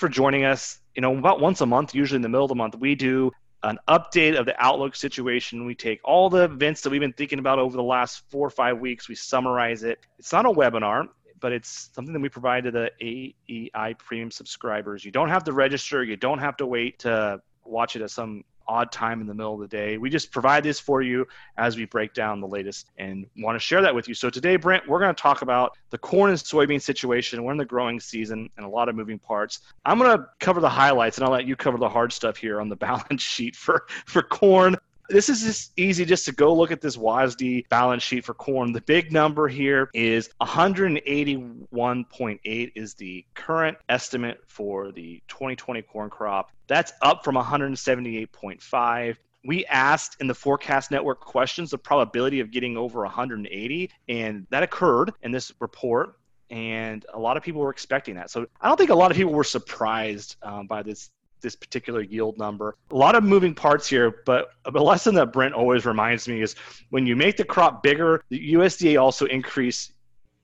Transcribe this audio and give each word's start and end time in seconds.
for 0.00 0.08
joining 0.08 0.44
us. 0.44 0.80
You 0.94 1.02
know, 1.02 1.16
about 1.16 1.40
once 1.40 1.60
a 1.60 1.66
month, 1.66 1.94
usually 1.94 2.16
in 2.16 2.22
the 2.22 2.28
middle 2.28 2.44
of 2.44 2.48
the 2.48 2.56
month, 2.56 2.74
we 2.76 2.94
do 2.94 3.30
an 3.62 3.78
update 3.88 4.38
of 4.38 4.46
the 4.46 4.54
outlook 4.58 4.96
situation. 4.96 5.66
We 5.66 5.74
take 5.74 6.00
all 6.02 6.30
the 6.30 6.44
events 6.44 6.80
that 6.80 6.90
we've 6.90 7.00
been 7.00 7.12
thinking 7.12 7.38
about 7.38 7.58
over 7.58 7.76
the 7.76 7.82
last 7.82 8.22
four 8.30 8.46
or 8.46 8.50
five 8.50 8.78
weeks, 8.78 9.08
we 9.08 9.14
summarize 9.14 9.82
it. 9.82 9.98
It's 10.18 10.32
not 10.32 10.46
a 10.46 10.50
webinar, 10.50 11.08
but 11.40 11.52
it's 11.52 11.90
something 11.94 12.12
that 12.12 12.20
we 12.20 12.28
provide 12.28 12.64
to 12.64 12.70
the 12.70 12.90
AEI 13.00 13.94
premium 13.98 14.30
subscribers. 14.30 15.04
You 15.04 15.10
don't 15.10 15.28
have 15.28 15.44
to 15.44 15.52
register, 15.52 16.02
you 16.02 16.16
don't 16.16 16.38
have 16.38 16.56
to 16.56 16.66
wait 16.66 17.00
to 17.00 17.40
watch 17.64 17.96
it 17.96 18.02
at 18.02 18.10
some 18.10 18.44
odd 18.70 18.92
time 18.92 19.20
in 19.20 19.26
the 19.26 19.34
middle 19.34 19.54
of 19.54 19.60
the 19.60 19.68
day. 19.68 19.98
We 19.98 20.08
just 20.08 20.30
provide 20.30 20.62
this 20.62 20.78
for 20.78 21.02
you 21.02 21.26
as 21.56 21.76
we 21.76 21.86
break 21.86 22.14
down 22.14 22.40
the 22.40 22.46
latest 22.46 22.90
and 22.98 23.26
want 23.38 23.56
to 23.56 23.58
share 23.58 23.82
that 23.82 23.92
with 23.92 24.06
you. 24.06 24.14
So 24.14 24.30
today, 24.30 24.54
Brent, 24.54 24.88
we're 24.88 25.00
going 25.00 25.12
to 25.12 25.20
talk 25.20 25.42
about 25.42 25.76
the 25.90 25.98
corn 25.98 26.30
and 26.30 26.38
soybean 26.38 26.80
situation. 26.80 27.42
We're 27.42 27.50
in 27.50 27.58
the 27.58 27.64
growing 27.64 27.98
season 27.98 28.48
and 28.56 28.64
a 28.64 28.68
lot 28.68 28.88
of 28.88 28.94
moving 28.94 29.18
parts. 29.18 29.60
I'm 29.84 29.98
going 29.98 30.16
to 30.16 30.24
cover 30.38 30.60
the 30.60 30.68
highlights 30.68 31.18
and 31.18 31.24
I'll 31.24 31.32
let 31.32 31.46
you 31.46 31.56
cover 31.56 31.78
the 31.78 31.88
hard 31.88 32.12
stuff 32.12 32.36
here 32.36 32.60
on 32.60 32.68
the 32.68 32.76
balance 32.90 33.22
sheet 33.22 33.56
for, 33.56 33.86
for 34.06 34.22
corn 34.22 34.76
this 35.10 35.28
is 35.28 35.42
just 35.42 35.72
easy 35.76 36.04
just 36.04 36.24
to 36.26 36.32
go 36.32 36.54
look 36.54 36.70
at 36.70 36.80
this 36.80 36.96
WASDE 36.96 37.68
balance 37.68 38.02
sheet 38.02 38.24
for 38.24 38.34
corn. 38.34 38.72
The 38.72 38.80
big 38.80 39.12
number 39.12 39.48
here 39.48 39.90
is 39.92 40.30
181.8 40.40 42.72
is 42.74 42.94
the 42.94 43.26
current 43.34 43.76
estimate 43.88 44.40
for 44.46 44.92
the 44.92 45.20
2020 45.28 45.82
corn 45.82 46.10
crop. 46.10 46.52
That's 46.68 46.92
up 47.02 47.24
from 47.24 47.34
178.5 47.34 49.16
we 49.42 49.64
asked 49.66 50.20
in 50.20 50.26
the 50.26 50.34
forecast 50.34 50.90
network 50.90 51.20
questions 51.20 51.70
the 51.70 51.78
probability 51.78 52.40
of 52.40 52.50
getting 52.50 52.76
over 52.76 53.00
180 53.00 53.90
and 54.08 54.46
that 54.50 54.62
occurred 54.62 55.12
in 55.22 55.32
this 55.32 55.50
report 55.60 56.16
and 56.50 57.06
a 57.14 57.18
lot 57.18 57.38
of 57.38 57.42
people 57.42 57.62
were 57.62 57.70
expecting 57.70 58.16
that 58.16 58.30
so 58.30 58.46
i 58.60 58.68
don't 58.68 58.76
think 58.76 58.90
a 58.90 58.94
lot 58.94 59.10
of 59.10 59.16
people 59.16 59.32
were 59.32 59.42
surprised 59.42 60.36
um, 60.42 60.66
by 60.66 60.82
this 60.82 61.10
this 61.40 61.56
particular 61.56 62.02
yield 62.02 62.38
number. 62.38 62.76
A 62.90 62.96
lot 62.96 63.14
of 63.14 63.24
moving 63.24 63.54
parts 63.54 63.88
here, 63.88 64.22
but 64.26 64.50
a 64.64 64.70
lesson 64.70 65.14
that 65.16 65.32
Brent 65.32 65.54
always 65.54 65.86
reminds 65.86 66.28
me 66.28 66.42
is 66.42 66.54
when 66.90 67.06
you 67.06 67.16
make 67.16 67.36
the 67.36 67.44
crop 67.44 67.82
bigger, 67.82 68.22
the 68.28 68.54
USDA 68.54 69.00
also 69.00 69.26
increase 69.26 69.92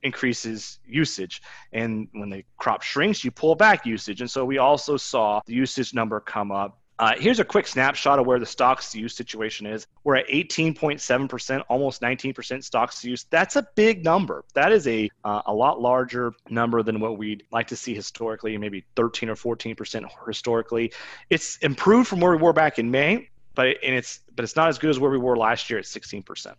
increases 0.03 0.79
usage. 0.87 1.43
And 1.73 2.09
when 2.13 2.31
the 2.31 2.45
crop 2.59 2.83
shrinks, 2.83 3.25
you 3.25 3.31
pull 3.31 3.55
back 3.55 3.85
usage. 3.85 4.21
And 4.21 4.31
so 4.31 4.45
we 4.45 4.59
also 4.59 4.97
saw 4.97 5.41
the 5.47 5.55
usage 5.55 5.95
number 5.95 6.21
come 6.21 6.53
up 6.53 6.79
uh, 6.99 7.13
here's 7.19 7.41
a 7.41 7.45
quick 7.45 7.67
snapshot 7.67 8.19
of 8.19 8.27
where 8.27 8.39
the 8.39 8.47
stocks 8.47 8.91
to 8.93 8.99
use 8.99 9.15
situation 9.15 9.67
is. 9.67 9.87
We're 10.05 10.17
at 10.17 10.29
18.7%, 10.29 11.63
almost 11.69 12.01
19% 12.01 12.65
stocks 12.65 13.01
to 13.03 13.11
use. 13.11 13.27
That's 13.29 13.57
a 13.57 13.67
big 13.75 14.03
number. 14.03 14.45
That 14.55 14.73
is 14.73 14.87
a 14.89 15.11
uh, 15.25 15.43
a 15.47 15.53
lot 15.53 15.81
larger 15.81 16.33
number 16.49 16.83
than 16.83 17.01
what 17.01 17.19
we'd 17.19 17.45
like 17.53 17.67
to 17.69 17.77
see 17.77 17.95
historically, 17.95 18.57
maybe 18.57 18.85
13 18.97 19.29
or 19.29 19.35
14% 19.35 20.07
historically. 20.27 20.93
It's 21.29 21.59
improved 21.59 22.09
from 22.09 22.21
where 22.21 22.35
we 22.35 22.43
were 22.43 22.55
back 22.55 22.79
in 22.79 22.91
May, 22.91 23.29
but 23.55 23.69
it, 23.69 23.79
and 23.83 23.95
it's 23.95 24.21
but 24.35 24.45
it's 24.45 24.57
not 24.57 24.69
as 24.69 24.79
good 24.79 24.91
as 24.91 24.99
where 24.99 25.11
we 25.11 25.19
were 25.19 25.37
last 25.37 25.69
year 25.69 25.79
at 25.79 25.85
16%. 25.85 26.55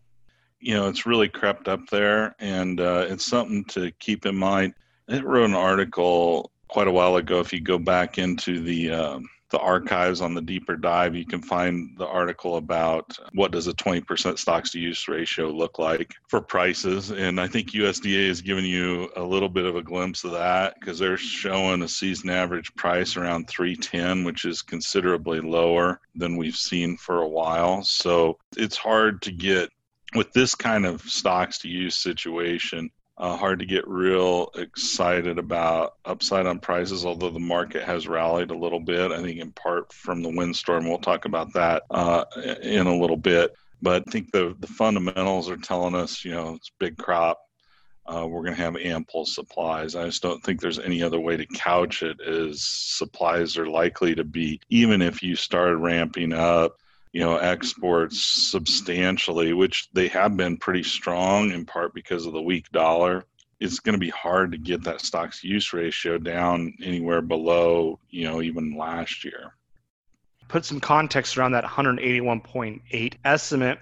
You 0.60 0.74
know, 0.74 0.88
it's 0.88 1.06
really 1.06 1.30
crept 1.30 1.68
up 1.68 1.88
there, 1.90 2.36
and 2.40 2.80
uh, 2.80 3.06
it's 3.08 3.26
something 3.26 3.66
to 3.66 3.92
keep 4.00 4.26
in 4.26 4.36
mind. 4.36 4.74
I 5.10 5.20
wrote 5.20 5.46
an 5.46 5.56
article 5.56 6.52
quite 6.68 6.88
a 6.88 6.92
while 6.92 7.16
ago. 7.16 7.40
If 7.40 7.54
you 7.54 7.62
go 7.62 7.78
back 7.78 8.18
into 8.18 8.60
the 8.60 8.92
um, 8.92 9.30
the 9.50 9.60
archives 9.60 10.22
on 10.22 10.34
the 10.34 10.42
deeper 10.42 10.76
dive, 10.76 11.16
you 11.16 11.26
can 11.26 11.42
find 11.42 11.98
the 11.98 12.08
article 12.08 12.58
about 12.58 13.18
what 13.34 13.52
does 13.52 13.68
a 13.68 13.74
20% 13.74 14.38
stocks 14.38 14.72
to 14.72 14.80
use 14.80 15.08
ratio 15.08 15.50
look 15.50 15.80
like 15.80 16.14
for 16.28 16.42
prices. 16.42 17.12
And 17.12 17.40
I 17.40 17.48
think 17.48 17.72
USDA 17.72 18.28
has 18.28 18.42
given 18.42 18.66
you 18.66 19.10
a 19.16 19.24
little 19.24 19.50
bit 19.50 19.66
of 19.66 19.76
a 19.76 19.84
glimpse 19.84 20.24
of 20.24 20.32
that 20.32 20.76
because 20.80 21.00
they're 21.00 21.18
showing 21.18 21.82
a 21.82 21.88
season 21.88 22.30
average 22.30 22.74
price 22.76 23.16
around 23.16 23.48
310, 23.48 24.24
which 24.26 24.46
is 24.46 24.62
considerably 24.62 25.40
lower 25.40 26.02
than 26.16 26.36
we've 26.36 26.56
seen 26.56 26.98
for 26.98 27.22
a 27.22 27.28
while. 27.28 27.84
So 27.84 28.38
it's 28.58 28.78
hard 28.78 29.22
to 29.24 29.32
get 29.32 29.70
with 30.16 30.32
this 30.34 30.56
kind 30.56 30.86
of 30.86 31.02
stocks 31.02 31.60
to 31.60 31.70
use 31.70 31.96
situation 31.96 32.90
uh, 33.18 33.36
hard 33.36 33.60
to 33.60 33.66
get 33.66 33.88
real 33.88 34.52
excited 34.56 35.40
about 35.40 35.96
upside 36.06 36.46
on 36.46 36.60
prices, 36.60 37.06
although 37.06 37.32
the 37.32 37.40
market 37.40 37.84
has 37.84 38.08
rallied 38.08 38.52
a 38.52 38.58
little 38.58 38.80
bit. 38.80 39.12
I 39.12 39.22
think 39.22 39.40
in 39.40 39.52
part 39.52 39.92
from 39.92 40.22
the 40.22 40.30
windstorm. 40.30 40.88
We'll 40.88 41.00
talk 41.00 41.26
about 41.26 41.54
that 41.54 41.84
uh, 41.90 42.26
in 42.62 42.86
a 42.86 42.96
little 42.96 43.18
bit. 43.18 43.56
But 43.82 44.04
I 44.08 44.12
think 44.12 44.32
the, 44.32 44.56
the 44.60 44.68
fundamentals 44.68 45.50
are 45.50 45.58
telling 45.58 45.96
us, 45.96 46.24
you 46.26 46.32
know, 46.32 46.56
it's 46.56 46.72
big 46.80 46.98
crop. 46.98 47.40
Uh, 48.06 48.26
we're 48.26 48.44
going 48.44 48.56
to 48.56 48.62
have 48.62 48.78
ample 48.78 49.26
supplies. 49.26 49.96
I 49.96 50.06
just 50.06 50.22
don't 50.22 50.42
think 50.44 50.62
there's 50.62 50.80
any 50.80 51.04
other 51.04 51.20
way 51.20 51.38
to 51.38 51.46
couch 51.46 52.04
it. 52.04 52.18
Is 52.22 52.66
supplies 52.66 53.58
are 53.58 53.68
likely 53.68 54.16
to 54.16 54.24
be, 54.24 54.62
even 54.70 55.02
if 55.02 55.22
you 55.22 55.36
start 55.36 55.78
ramping 55.78 56.34
up 56.34 56.78
you 57.18 57.24
know 57.24 57.38
exports 57.38 58.24
substantially, 58.24 59.52
which 59.52 59.90
they 59.92 60.08
have 60.08 60.38
been 60.38 60.56
pretty 60.56 60.84
strong 60.84 61.50
in 61.50 61.66
part 61.66 61.92
because 61.96 62.28
of 62.28 62.34
the 62.34 62.42
weak 62.42 62.70
dollar. 62.72 63.26
It's 63.60 63.80
going 63.80 63.94
to 63.94 64.00
be 64.00 64.12
hard 64.12 64.52
to 64.52 64.60
get 64.60 64.84
that 64.84 65.02
stocks 65.02 65.44
use 65.44 65.74
ratio 65.74 66.20
down 66.20 66.76
anywhere 66.80 67.24
below, 67.24 67.98
you 68.12 68.26
know, 68.26 68.44
even 68.44 68.78
last 68.78 69.26
year. 69.26 69.56
Put 70.48 70.64
some 70.64 70.80
context 70.80 71.40
around 71.40 71.54
that 71.54 71.64
181.8 71.64 73.14
estimate. 73.26 73.80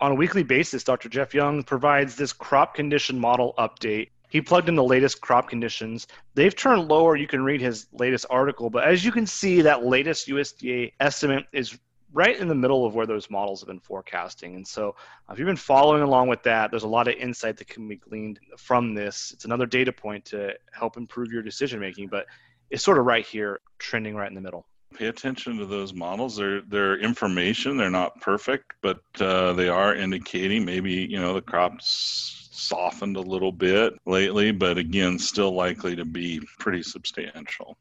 On 0.00 0.12
a 0.12 0.14
weekly 0.14 0.42
basis, 0.42 0.82
Dr. 0.82 1.10
Jeff 1.10 1.34
Young 1.34 1.62
provides 1.64 2.16
this 2.16 2.32
crop 2.32 2.74
condition 2.74 3.18
model 3.18 3.52
update 3.58 4.08
he 4.30 4.42
plugged 4.42 4.68
in 4.68 4.74
the 4.74 4.84
latest 4.84 5.20
crop 5.22 5.48
conditions. 5.48 6.06
They've 6.34 6.54
turned 6.54 6.88
lower. 6.88 7.16
You 7.16 7.26
can 7.26 7.42
read 7.42 7.62
his 7.62 7.86
latest 7.92 8.26
article, 8.28 8.68
but 8.68 8.84
as 8.84 9.04
you 9.04 9.10
can 9.10 9.26
see, 9.26 9.62
that 9.62 9.84
latest 9.84 10.28
USDA 10.28 10.92
estimate 11.00 11.46
is 11.52 11.78
right 12.12 12.38
in 12.38 12.48
the 12.48 12.54
middle 12.54 12.86
of 12.86 12.94
where 12.94 13.06
those 13.06 13.30
models 13.30 13.60
have 13.60 13.68
been 13.68 13.80
forecasting. 13.80 14.54
And 14.54 14.66
so, 14.66 14.94
uh, 15.28 15.32
if 15.32 15.38
you've 15.38 15.46
been 15.46 15.56
following 15.56 16.02
along 16.02 16.28
with 16.28 16.42
that, 16.44 16.70
there's 16.70 16.84
a 16.84 16.88
lot 16.88 17.08
of 17.08 17.14
insight 17.14 17.56
that 17.58 17.68
can 17.68 17.86
be 17.88 17.96
gleaned 17.96 18.40
from 18.56 18.94
this. 18.94 19.32
It's 19.32 19.44
another 19.44 19.66
data 19.66 19.92
point 19.92 20.24
to 20.26 20.54
help 20.72 20.96
improve 20.96 21.32
your 21.32 21.42
decision 21.42 21.80
making, 21.80 22.08
but 22.08 22.26
it's 22.70 22.82
sort 22.82 22.98
of 22.98 23.04
right 23.04 23.26
here, 23.26 23.60
trending 23.78 24.14
right 24.14 24.28
in 24.28 24.34
the 24.34 24.40
middle. 24.40 24.66
Pay 24.94 25.06
attention 25.06 25.58
to 25.58 25.66
those 25.66 25.92
models. 25.92 26.36
They're 26.36 26.62
they're 26.62 26.98
information. 26.98 27.76
They're 27.76 27.90
not 27.90 28.18
perfect, 28.20 28.72
but 28.80 29.00
uh, 29.20 29.52
they 29.52 29.68
are 29.68 29.94
indicating 29.94 30.64
maybe 30.64 30.92
you 30.92 31.20
know 31.20 31.34
the 31.34 31.42
crops 31.42 32.48
softened 32.50 33.16
a 33.16 33.20
little 33.20 33.52
bit 33.52 33.94
lately, 34.06 34.50
but 34.50 34.78
again, 34.78 35.18
still 35.18 35.52
likely 35.52 35.94
to 35.94 36.04
be 36.04 36.40
pretty 36.58 36.82
substantial 36.82 37.78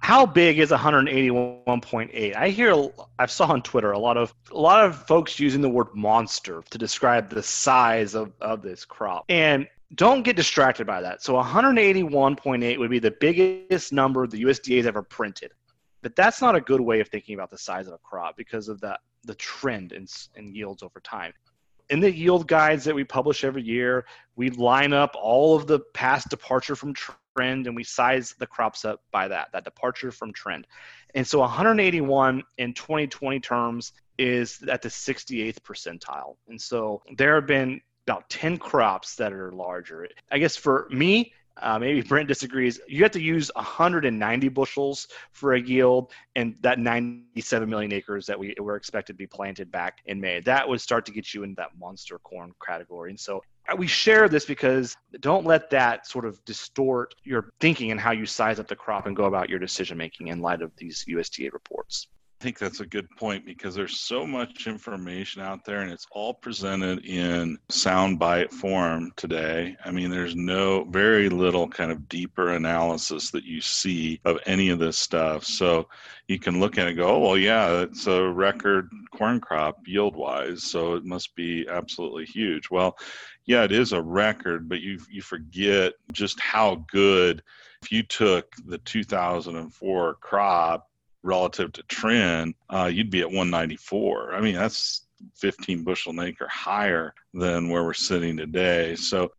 how 0.00 0.24
big 0.24 0.58
is 0.58 0.70
181.8 0.70 2.36
i 2.36 2.48
hear 2.48 2.88
i 3.18 3.26
saw 3.26 3.46
on 3.46 3.62
twitter 3.62 3.92
a 3.92 3.98
lot 3.98 4.16
of 4.16 4.34
a 4.52 4.58
lot 4.58 4.84
of 4.84 5.06
folks 5.06 5.38
using 5.38 5.60
the 5.60 5.68
word 5.68 5.88
monster 5.94 6.62
to 6.70 6.78
describe 6.78 7.28
the 7.30 7.42
size 7.42 8.14
of, 8.14 8.32
of 8.40 8.62
this 8.62 8.84
crop. 8.84 9.24
And 9.28 9.68
don't 9.94 10.22
get 10.22 10.36
distracted 10.36 10.86
by 10.86 11.00
that. 11.00 11.22
So 11.22 11.34
181.8 11.34 12.78
would 12.78 12.90
be 12.90 12.98
the 12.98 13.14
biggest 13.20 13.92
number 13.92 14.26
the 14.26 14.42
usda 14.42 14.76
has 14.76 14.86
ever 14.86 15.02
printed. 15.02 15.52
But 16.02 16.14
that's 16.14 16.40
not 16.40 16.54
a 16.54 16.60
good 16.60 16.80
way 16.80 17.00
of 17.00 17.08
thinking 17.08 17.34
about 17.34 17.50
the 17.50 17.58
size 17.58 17.88
of 17.88 17.94
a 17.94 17.98
crop 17.98 18.36
because 18.36 18.68
of 18.68 18.80
the 18.80 18.98
the 19.24 19.34
trend 19.34 19.92
in, 19.92 20.06
in 20.36 20.54
yields 20.54 20.82
over 20.82 21.00
time. 21.00 21.32
In 21.90 22.00
the 22.00 22.12
yield 22.12 22.46
guides 22.46 22.84
that 22.84 22.94
we 22.94 23.02
publish 23.02 23.44
every 23.44 23.62
year, 23.62 24.04
we 24.36 24.50
line 24.50 24.92
up 24.92 25.16
all 25.20 25.56
of 25.56 25.66
the 25.66 25.80
past 25.94 26.28
departure 26.28 26.76
from 26.76 26.94
trend 27.38 27.68
and 27.68 27.76
we 27.76 27.84
size 27.84 28.34
the 28.40 28.46
crops 28.46 28.84
up 28.84 29.00
by 29.12 29.28
that, 29.28 29.48
that 29.52 29.64
departure 29.64 30.10
from 30.10 30.32
trend. 30.32 30.66
And 31.14 31.26
so 31.26 31.38
181 31.38 32.42
in 32.58 32.74
2020 32.74 33.38
terms 33.38 33.92
is 34.18 34.60
at 34.68 34.82
the 34.82 34.88
68th 34.88 35.60
percentile. 35.60 36.34
And 36.48 36.60
so 36.60 37.00
there 37.16 37.36
have 37.36 37.46
been 37.46 37.80
about 38.08 38.28
10 38.28 38.58
crops 38.58 39.14
that 39.16 39.32
are 39.32 39.52
larger. 39.52 40.08
I 40.32 40.38
guess 40.38 40.56
for 40.56 40.88
me, 40.90 41.32
uh, 41.62 41.78
maybe 41.78 42.00
Brent 42.08 42.26
disagrees. 42.26 42.80
You 42.88 43.04
have 43.04 43.12
to 43.12 43.20
use 43.20 43.52
190 43.54 44.48
bushels 44.48 45.06
for 45.30 45.54
a 45.54 45.60
yield, 45.60 46.10
and 46.34 46.56
that 46.62 46.80
97 46.80 47.68
million 47.68 47.92
acres 47.92 48.26
that 48.26 48.38
we 48.38 48.54
were 48.58 48.76
expected 48.76 49.12
to 49.12 49.16
be 49.16 49.26
planted 49.26 49.70
back 49.70 49.98
in 50.06 50.20
May. 50.20 50.40
That 50.40 50.68
would 50.68 50.80
start 50.80 51.06
to 51.06 51.12
get 51.12 51.34
you 51.34 51.44
into 51.44 51.56
that 51.56 51.70
monster 51.78 52.18
corn 52.18 52.52
category. 52.64 53.10
And 53.10 53.20
so 53.20 53.42
we 53.76 53.86
share 53.86 54.28
this 54.28 54.44
because 54.44 54.96
don't 55.20 55.44
let 55.44 55.70
that 55.70 56.06
sort 56.06 56.24
of 56.24 56.42
distort 56.44 57.14
your 57.24 57.50
thinking 57.60 57.90
and 57.90 58.00
how 58.00 58.12
you 58.12 58.26
size 58.26 58.58
up 58.58 58.68
the 58.68 58.76
crop 58.76 59.06
and 59.06 59.16
go 59.16 59.24
about 59.24 59.48
your 59.48 59.58
decision 59.58 59.98
making 59.98 60.28
in 60.28 60.40
light 60.40 60.62
of 60.62 60.72
these 60.76 61.04
USDA 61.08 61.52
reports. 61.52 62.08
I 62.40 62.44
think 62.44 62.60
that's 62.60 62.78
a 62.78 62.86
good 62.86 63.10
point 63.16 63.44
because 63.44 63.74
there's 63.74 63.98
so 63.98 64.24
much 64.24 64.68
information 64.68 65.42
out 65.42 65.64
there 65.64 65.80
and 65.80 65.90
it's 65.90 66.06
all 66.12 66.32
presented 66.32 67.04
in 67.04 67.58
soundbite 67.68 68.52
form 68.52 69.10
today. 69.16 69.76
I 69.84 69.90
mean, 69.90 70.08
there's 70.08 70.36
no 70.36 70.84
very 70.84 71.28
little 71.30 71.66
kind 71.66 71.90
of 71.90 72.08
deeper 72.08 72.50
analysis 72.50 73.32
that 73.32 73.42
you 73.42 73.60
see 73.60 74.20
of 74.24 74.38
any 74.46 74.68
of 74.68 74.78
this 74.78 74.96
stuff. 74.96 75.42
So 75.42 75.88
you 76.28 76.38
can 76.38 76.60
look 76.60 76.78
at 76.78 76.86
it 76.86 76.90
and 76.90 76.96
go, 76.96 77.08
oh, 77.08 77.18
well, 77.18 77.36
yeah, 77.36 77.80
it's 77.80 78.06
a 78.06 78.28
record 78.28 78.88
corn 79.10 79.40
crop 79.40 79.78
yield 79.84 80.14
wise. 80.14 80.62
So 80.62 80.94
it 80.94 81.04
must 81.04 81.34
be 81.34 81.66
absolutely 81.68 82.26
huge. 82.26 82.70
Well, 82.70 82.96
yeah, 83.46 83.64
it 83.64 83.72
is 83.72 83.92
a 83.92 84.00
record, 84.00 84.68
but 84.68 84.80
you, 84.80 85.00
you 85.10 85.22
forget 85.22 85.94
just 86.12 86.38
how 86.38 86.84
good 86.92 87.42
if 87.82 87.90
you 87.90 88.04
took 88.04 88.54
the 88.64 88.78
2004 88.78 90.14
crop 90.20 90.87
relative 91.22 91.72
to 91.72 91.82
trend, 91.84 92.54
uh, 92.70 92.90
you'd 92.92 93.10
be 93.10 93.20
at 93.20 93.26
194. 93.26 94.34
I 94.34 94.40
mean, 94.40 94.54
that's 94.54 95.06
15 95.36 95.84
bushel 95.84 96.12
an 96.12 96.20
acre 96.20 96.48
higher 96.48 97.14
than 97.34 97.68
where 97.68 97.84
we're 97.84 97.94
sitting 97.94 98.36
today. 98.36 98.94
So 98.96 99.32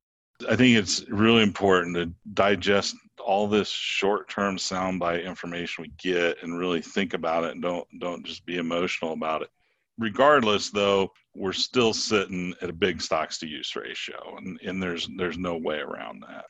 I 0.47 0.55
think 0.55 0.77
it's 0.77 1.07
really 1.09 1.43
important 1.43 1.95
to 1.95 2.13
digest 2.33 2.95
all 3.19 3.47
this 3.47 3.69
short-term 3.69 4.57
soundbite 4.57 5.25
information 5.25 5.83
we 5.83 5.91
get 5.97 6.41
and 6.41 6.57
really 6.57 6.81
think 6.81 7.13
about 7.13 7.43
it 7.43 7.51
and 7.51 7.61
don't 7.61 7.87
don't 7.99 8.25
just 8.25 8.45
be 8.45 8.57
emotional 8.57 9.13
about 9.13 9.41
it. 9.41 9.49
Regardless, 9.97 10.69
though, 10.69 11.11
we're 11.35 11.51
still 11.51 11.93
sitting 11.93 12.53
at 12.61 12.69
a 12.69 12.73
big 12.73 13.01
stocks 13.01 13.37
to 13.39 13.47
use 13.47 13.75
ratio, 13.75 14.37
and, 14.37 14.57
and 14.63 14.81
there's 14.81 15.09
there's 15.17 15.37
no 15.37 15.57
way 15.57 15.79
around 15.79 16.23
that. 16.27 16.45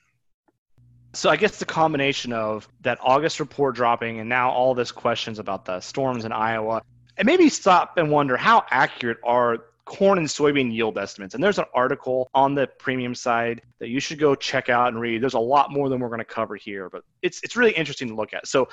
So 1.14 1.30
I 1.30 1.38
guess 1.38 1.58
the 1.58 1.66
combination 1.66 2.34
of 2.34 2.68
that 2.82 3.00
August 3.02 3.40
report 3.40 3.76
dropping 3.76 4.20
and 4.20 4.30
now 4.30 4.52
all 4.52 4.76
this 4.76 4.92
questions 4.92 5.40
about 5.40 5.66
the 5.66 5.80
storms 5.80 6.26
in 6.26 6.32
Iowa, 6.32 6.82
and 7.18 7.26
maybe 7.26 7.50
stop 7.50 7.98
and 7.98 8.12
wonder 8.12 8.38
how 8.38 8.64
accurate 8.70 9.18
are 9.24 9.58
corn 9.86 10.20
and 10.20 10.28
soybean 10.28 10.72
yield 10.72 11.00
estimates. 11.00 11.34
And 11.34 11.44
there's 11.44 11.58
an 11.58 11.66
article 11.74 12.30
on 12.36 12.54
the 12.54 12.68
premium 12.78 13.16
side 13.16 13.64
that 13.80 13.90
you 13.90 14.00
should 14.00 14.20
go 14.20 14.36
check 14.36 14.70
out 14.70 14.90
and 14.90 15.02
read. 15.02 15.22
There's 15.22 15.34
a 15.34 15.40
lot 15.40 15.72
more 15.72 15.90
than 15.90 16.00
we're 16.00 16.10
going 16.10 16.20
to 16.20 16.26
cover 16.26 16.56
here, 16.56 16.90
but 16.90 17.04
it's 17.24 17.42
it's 17.44 17.56
really 17.56 17.72
interesting 17.72 18.08
to 18.10 18.16
look 18.16 18.34
at. 18.34 18.48
So 18.48 18.70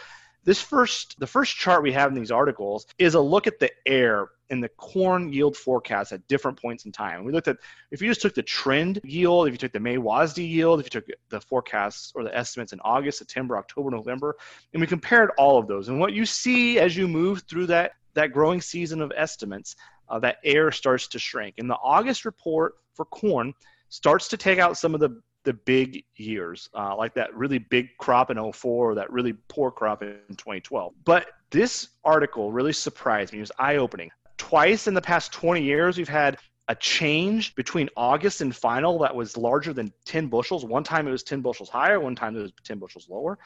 this 0.47 0.63
first 0.63 1.19
the 1.19 1.27
first 1.27 1.57
chart 1.57 1.83
we 1.83 1.93
have 1.93 2.11
in 2.11 2.15
these 2.15 2.31
articles 2.31 2.87
is 2.99 3.15
a 3.15 3.21
look 3.21 3.47
at 3.47 3.59
the 3.59 3.71
air 3.85 4.29
in 4.49 4.61
the 4.61 4.69
corn 4.69 5.33
yield 5.33 5.57
forecast 5.57 6.13
at 6.13 6.27
different 6.29 6.61
points 6.61 6.85
in 6.85 6.93
time. 6.93 7.25
We 7.25 7.33
looked 7.33 7.49
at 7.49 7.57
if 7.91 8.01
you 8.01 8.09
just 8.09 8.23
took 8.23 8.35
the 8.35 8.45
trend 8.45 9.01
yield, 9.03 9.49
if 9.49 9.53
you 9.53 9.59
took 9.59 9.73
the 9.73 9.81
May 9.81 9.97
WASDE 9.97 10.49
yield, 10.49 10.79
if 10.79 10.87
you 10.87 11.01
took 11.01 11.07
the 11.31 11.41
forecasts 11.41 12.13
or 12.15 12.23
the 12.23 12.35
estimates 12.35 12.73
in 12.73 12.79
August, 12.81 13.19
September, 13.19 13.59
October, 13.59 13.91
November, 13.91 14.37
and 14.73 14.81
we 14.81 14.87
compared 14.87 15.31
all 15.37 15.59
of 15.59 15.67
those. 15.67 15.89
And 15.89 15.99
what 15.99 16.13
you 16.13 16.25
see 16.25 16.79
as 16.79 16.97
you 16.97 17.09
move 17.09 17.43
through 17.49 17.67
that 17.67 17.93
that 18.15 18.33
growing 18.33 18.61
season 18.61 19.03
of 19.03 19.13
estimates, 19.17 19.75
uh, 20.09 20.19
that 20.21 20.39
air 20.45 20.71
starts 20.71 21.09
to 21.09 21.19
shrink. 21.19 21.57
And 21.59 21.69
the 21.69 21.77
August 21.83 22.25
report 22.25 22.75
for 22.95 23.05
corn 23.05 23.53
starts 23.89 24.29
to 24.29 24.37
take 24.37 24.59
out 24.59 24.79
some 24.79 24.95
of 24.95 25.01
the 25.01 25.21
the 25.47 25.55
big 25.55 26.05
years, 26.17 26.69
uh, 26.75 26.95
like 26.95 27.15
that 27.15 27.35
really 27.35 27.59
big 27.59 27.89
crop 27.97 28.31
in 28.31 28.53
04 28.53 28.91
or 28.91 28.95
that 28.95 29.11
really 29.11 29.33
poor 29.49 29.71
crop 29.71 30.03
in 30.03 30.19
2012. 30.29 30.93
But 31.07 31.29
this 31.51 31.89
article 32.05 32.53
really 32.53 32.75
surprised 32.75 33.33
me. 33.33 33.39
It 33.39 33.43
was 33.43 33.53
eye 33.59 33.77
opening 33.77 34.11
twice 34.37 34.87
in 34.87 34.95
the 34.95 35.01
past 35.01 35.33
20 35.33 35.63
years 35.63 35.99
we've 35.99 36.09
had 36.09 36.39
a 36.69 36.75
change 36.75 37.55
between 37.55 37.89
August 37.97 38.41
and 38.41 38.55
final 38.55 38.99
that 38.99 39.15
was 39.15 39.37
larger 39.37 39.73
than 39.73 39.93
10 40.05 40.27
bushels. 40.27 40.65
One 40.65 40.83
time 40.83 41.07
it 41.07 41.13
was 41.13 41.23
10 41.23 41.41
bushels 41.41 41.69
higher, 41.69 42.01
one 42.01 42.17
time 42.17 42.37
it 42.37 42.43
was 42.43 42.53
10 42.65 42.79
bushels 42.79 43.09
lower. 43.09 43.39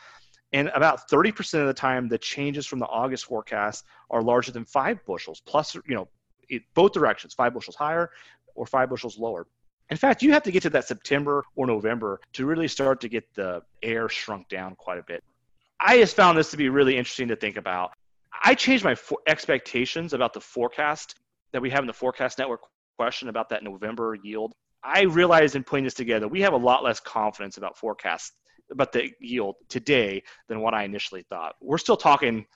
And 0.53 0.69
about 0.75 1.09
30% 1.09 1.61
of 1.61 1.67
the 1.67 1.75
time, 1.75 2.09
the 2.09 2.19
changes 2.19 2.67
from 2.67 2.79
the 2.79 2.87
August 2.87 3.27
forecast 3.27 3.85
are 4.11 4.23
larger 4.23 4.53
than 4.53 4.65
five 4.65 5.05
bushels, 5.05 5.41
plus, 5.41 5.75
you 5.75 5.95
know, 5.95 6.09
it, 6.49 6.63
both 6.75 6.93
directions, 6.93 7.35
five 7.35 7.55
bushels 7.55 7.77
higher 7.77 8.11
or 8.55 8.67
five 8.67 8.89
bushels 8.89 9.19
lower. 9.19 9.47
In 9.91 9.97
fact, 9.97 10.23
you 10.23 10.33
have 10.33 10.45
to 10.45 10.53
get 10.53 10.63
to 10.63 10.71
that 10.71 10.87
September 10.87 11.45
or 11.57 11.67
November 11.67 12.21
to 12.35 12.47
really 12.47 12.69
start 12.69 13.01
to 13.01 13.09
get 13.09 13.25
the 13.35 13.63
air 13.83 14.09
shrunk 14.09 14.49
down 14.49 14.77
quite 14.77 14.99
a 14.99 15.03
bit. 15.03 15.23
I 15.81 15.99
just 15.99 16.15
found 16.15 16.39
this 16.39 16.51
to 16.53 16.57
be 16.57 16.69
really 16.69 16.97
interesting 16.97 17.29
to 17.29 17.37
think 17.37 17.57
about. 17.57 17.93
I 18.45 18.55
changed 18.55 18.85
my 18.85 18.95
for- 18.95 19.19
expectations 19.27 20.13
about 20.13 20.33
the 20.33 20.41
forecast 20.41 21.17
that 21.53 21.61
we 21.61 21.71
have 21.71 21.81
in 21.81 21.87
the 21.89 21.93
forecast 21.93 22.39
network 22.39 22.61
question 22.99 23.29
about 23.29 23.49
that 23.49 23.65
November 23.65 24.17
yield. 24.23 24.53
I 24.85 25.03
realized 25.03 25.57
in 25.57 25.65
putting 25.65 25.85
this 25.85 25.95
together, 25.95 26.29
we 26.29 26.41
have 26.43 26.53
a 26.53 26.57
lot 26.57 26.85
less 26.85 27.01
confidence 27.01 27.57
about 27.57 27.77
forecasts 27.77 28.33
about 28.71 28.93
the 28.93 29.11
yield 29.21 29.57
today 29.69 30.23
than 30.49 30.61
what 30.61 30.75
I 30.75 30.85
initially 30.85 31.25
thought. 31.29 31.57
We're 31.61 31.79
still 31.79 31.97
talking 31.97 32.47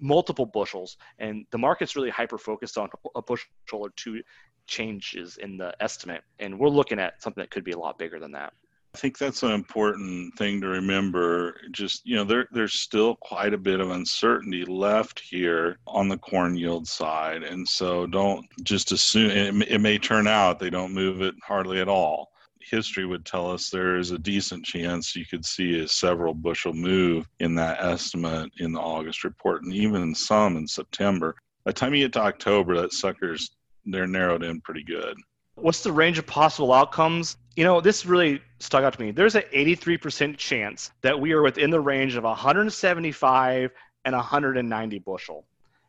multiple 0.00 0.46
bushels, 0.46 0.96
and 1.18 1.46
the 1.50 1.58
market's 1.58 1.96
really 1.96 2.10
hyper 2.10 2.38
focused 2.38 2.78
on 2.78 2.88
a 3.14 3.22
bushel 3.22 3.48
or 3.72 3.90
two 3.96 4.22
changes 4.66 5.36
in 5.38 5.56
the 5.56 5.74
estimate, 5.80 6.22
and 6.38 6.58
we're 6.58 6.68
looking 6.68 6.98
at 6.98 7.22
something 7.22 7.42
that 7.42 7.50
could 7.50 7.64
be 7.64 7.72
a 7.72 7.78
lot 7.78 7.98
bigger 7.98 8.18
than 8.18 8.32
that. 8.32 8.52
I 8.94 8.96
think 8.96 9.18
that's 9.18 9.42
an 9.42 9.50
important 9.50 10.36
thing 10.38 10.60
to 10.60 10.68
remember. 10.68 11.60
Just, 11.72 12.06
you 12.06 12.14
know, 12.14 12.22
there, 12.22 12.46
there's 12.52 12.74
still 12.74 13.16
quite 13.16 13.52
a 13.52 13.58
bit 13.58 13.80
of 13.80 13.90
uncertainty 13.90 14.64
left 14.64 15.18
here 15.18 15.78
on 15.88 16.08
the 16.08 16.16
corn 16.16 16.56
yield 16.56 16.86
side. 16.86 17.42
And 17.42 17.68
so 17.68 18.06
don't 18.06 18.46
just 18.62 18.92
assume 18.92 19.32
it, 19.32 19.68
it 19.68 19.80
may 19.80 19.98
turn 19.98 20.28
out 20.28 20.60
they 20.60 20.70
don't 20.70 20.94
move 20.94 21.22
it 21.22 21.34
hardly 21.42 21.80
at 21.80 21.88
all. 21.88 22.30
History 22.70 23.06
would 23.06 23.24
tell 23.24 23.50
us 23.50 23.70
there 23.70 23.96
is 23.96 24.10
a 24.10 24.18
decent 24.18 24.64
chance 24.64 25.14
you 25.14 25.26
could 25.26 25.44
see 25.44 25.80
a 25.80 25.88
several 25.88 26.34
bushel 26.34 26.72
move 26.72 27.28
in 27.40 27.54
that 27.56 27.82
estimate 27.82 28.50
in 28.58 28.72
the 28.72 28.80
August 28.80 29.24
report, 29.24 29.62
and 29.62 29.72
even 29.72 30.14
some 30.14 30.56
in 30.56 30.66
September. 30.66 31.34
By 31.64 31.70
the 31.70 31.74
time 31.74 31.94
you 31.94 32.04
get 32.04 32.12
to 32.14 32.22
October, 32.22 32.80
that 32.80 32.92
sucker's 32.92 33.50
they're 33.86 34.06
narrowed 34.06 34.42
in 34.42 34.60
pretty 34.62 34.82
good. 34.82 35.16
What's 35.56 35.82
the 35.82 35.92
range 35.92 36.18
of 36.18 36.26
possible 36.26 36.72
outcomes? 36.72 37.36
You 37.54 37.64
know, 37.64 37.80
this 37.80 38.06
really 38.06 38.40
stuck 38.58 38.82
out 38.82 38.94
to 38.94 39.00
me. 39.00 39.10
There's 39.10 39.34
an 39.34 39.44
83% 39.54 40.36
chance 40.36 40.90
that 41.02 41.18
we 41.18 41.32
are 41.32 41.42
within 41.42 41.70
the 41.70 41.80
range 41.80 42.16
of 42.16 42.24
175 42.24 43.70
and 44.04 44.14
190 44.14 44.98
bushel. 45.00 45.44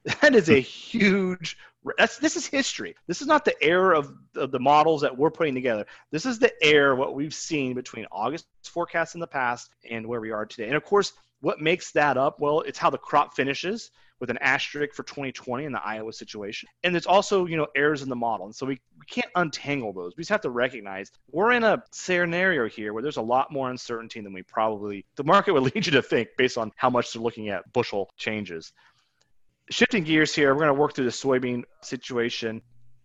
That 0.21 0.35
is 0.35 0.49
a 0.49 0.59
huge. 0.59 1.57
That's 1.97 2.17
this 2.17 2.35
is 2.35 2.45
history. 2.45 2.95
This 3.07 3.21
is 3.21 3.27
not 3.27 3.45
the 3.45 3.61
error 3.61 3.93
of, 3.93 4.11
of 4.35 4.51
the 4.51 4.59
models 4.59 5.01
that 5.01 5.15
we're 5.15 5.29
putting 5.29 5.53
together. 5.53 5.85
This 6.11 6.25
is 6.25 6.39
the 6.39 6.51
error 6.63 6.95
what 6.95 7.15
we've 7.15 7.33
seen 7.33 7.73
between 7.73 8.05
August 8.11 8.47
forecasts 8.63 9.13
in 9.13 9.19
the 9.19 9.27
past 9.27 9.69
and 9.89 10.05
where 10.07 10.21
we 10.21 10.31
are 10.31 10.45
today. 10.45 10.67
And 10.67 10.75
of 10.75 10.83
course, 10.83 11.13
what 11.41 11.61
makes 11.61 11.91
that 11.91 12.17
up? 12.17 12.39
Well, 12.39 12.61
it's 12.61 12.79
how 12.79 12.89
the 12.89 12.97
crop 12.97 13.35
finishes 13.35 13.91
with 14.19 14.29
an 14.29 14.37
asterisk 14.39 14.95
for 14.95 15.03
2020 15.03 15.65
in 15.65 15.71
the 15.71 15.85
Iowa 15.85 16.13
situation. 16.13 16.69
And 16.83 16.95
there's 16.95 17.05
also, 17.05 17.45
you 17.45 17.57
know, 17.57 17.67
errors 17.75 18.01
in 18.01 18.09
the 18.09 18.15
model. 18.15 18.45
And 18.45 18.55
so 18.55 18.65
we, 18.65 18.79
we 18.97 19.05
can't 19.05 19.29
untangle 19.35 19.91
those. 19.91 20.13
We 20.15 20.21
just 20.21 20.29
have 20.29 20.41
to 20.41 20.49
recognize 20.49 21.11
we're 21.31 21.51
in 21.51 21.63
a 21.63 21.83
scenario 21.91 22.67
here 22.67 22.93
where 22.93 23.03
there's 23.03 23.17
a 23.17 23.21
lot 23.21 23.51
more 23.51 23.69
uncertainty 23.69 24.21
than 24.21 24.33
we 24.33 24.41
probably, 24.43 25.05
the 25.15 25.23
market 25.23 25.53
would 25.53 25.63
lead 25.75 25.85
you 25.85 25.91
to 25.91 26.01
think 26.01 26.29
based 26.37 26.57
on 26.57 26.71
how 26.77 26.89
much 26.89 27.11
they're 27.13 27.21
looking 27.21 27.49
at 27.49 27.71
bushel 27.73 28.09
changes. 28.17 28.71
Shifting 29.69 30.03
gears 30.03 30.33
here, 30.33 30.53
we're 30.53 30.61
going 30.61 30.75
to 30.75 30.79
work 30.79 30.93
through 30.93 31.05
the 31.05 31.11
soybean 31.11 31.63
situation 31.81 32.61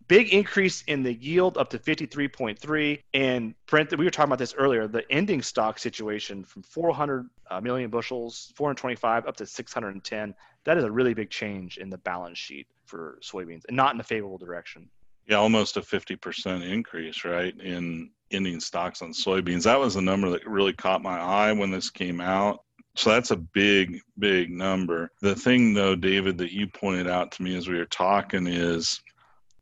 big 0.09 0.35
increase 0.35 0.83
in 0.89 1.05
the 1.05 1.15
yield 1.15 1.57
up 1.57 1.71
to 1.71 1.79
53.3 1.79 3.01
and 3.15 3.55
brent 3.69 3.97
we 3.97 4.05
were 4.05 4.11
talking 4.11 4.29
about 4.29 4.41
this 4.41 4.55
earlier 4.55 4.89
the 4.89 5.09
ending 5.09 5.41
stock 5.41 5.79
situation 5.79 6.43
from 6.43 6.65
400 6.65 7.31
uh, 7.49 7.61
bushels 7.87 8.53
425 8.57 9.29
up 9.29 9.37
to 9.37 9.47
610 9.47 10.35
that 10.65 10.77
is 10.77 10.85
a 10.85 10.91
really 10.91 11.15
big 11.15 11.31
change 11.31 11.79
in 11.79 11.91
the 11.91 11.99
balance 11.99 12.39
sheet 12.39 12.67
for 12.91 13.19
soybeans 13.23 13.65
and 13.69 13.77
not 13.77 13.95
in 13.95 14.01
a 14.01 14.05
favorable 14.05 14.39
direction. 14.39 14.89
Yeah, 15.27 15.37
almost 15.37 15.77
a 15.77 15.81
50% 15.81 16.69
increase, 16.69 17.25
right, 17.25 17.59
in 17.61 18.11
ending 18.33 18.61
stocks 18.61 19.01
on 19.01 19.13
soybeans. 19.13 19.63
That 19.63 19.79
was 19.79 19.95
the 19.95 20.03
number 20.03 20.29
that 20.31 20.47
really 20.47 20.73
caught 20.73 21.03
my 21.03 21.19
eye 21.19 21.53
when 21.53 21.71
this 21.71 21.89
came 21.89 22.21
out. 22.21 22.65
So 22.97 23.11
that's 23.11 23.31
a 23.31 23.37
big, 23.37 24.01
big 24.19 24.51
number. 24.51 25.11
The 25.23 25.35
thing, 25.35 25.75
though, 25.75 25.95
David, 25.95 26.39
that 26.39 26.53
you 26.53 26.67
pointed 26.67 27.09
out 27.09 27.33
to 27.33 27.43
me 27.43 27.57
as 27.57 27.69
we 27.69 27.79
were 27.79 27.87
talking 27.87 28.47
is 28.47 29.01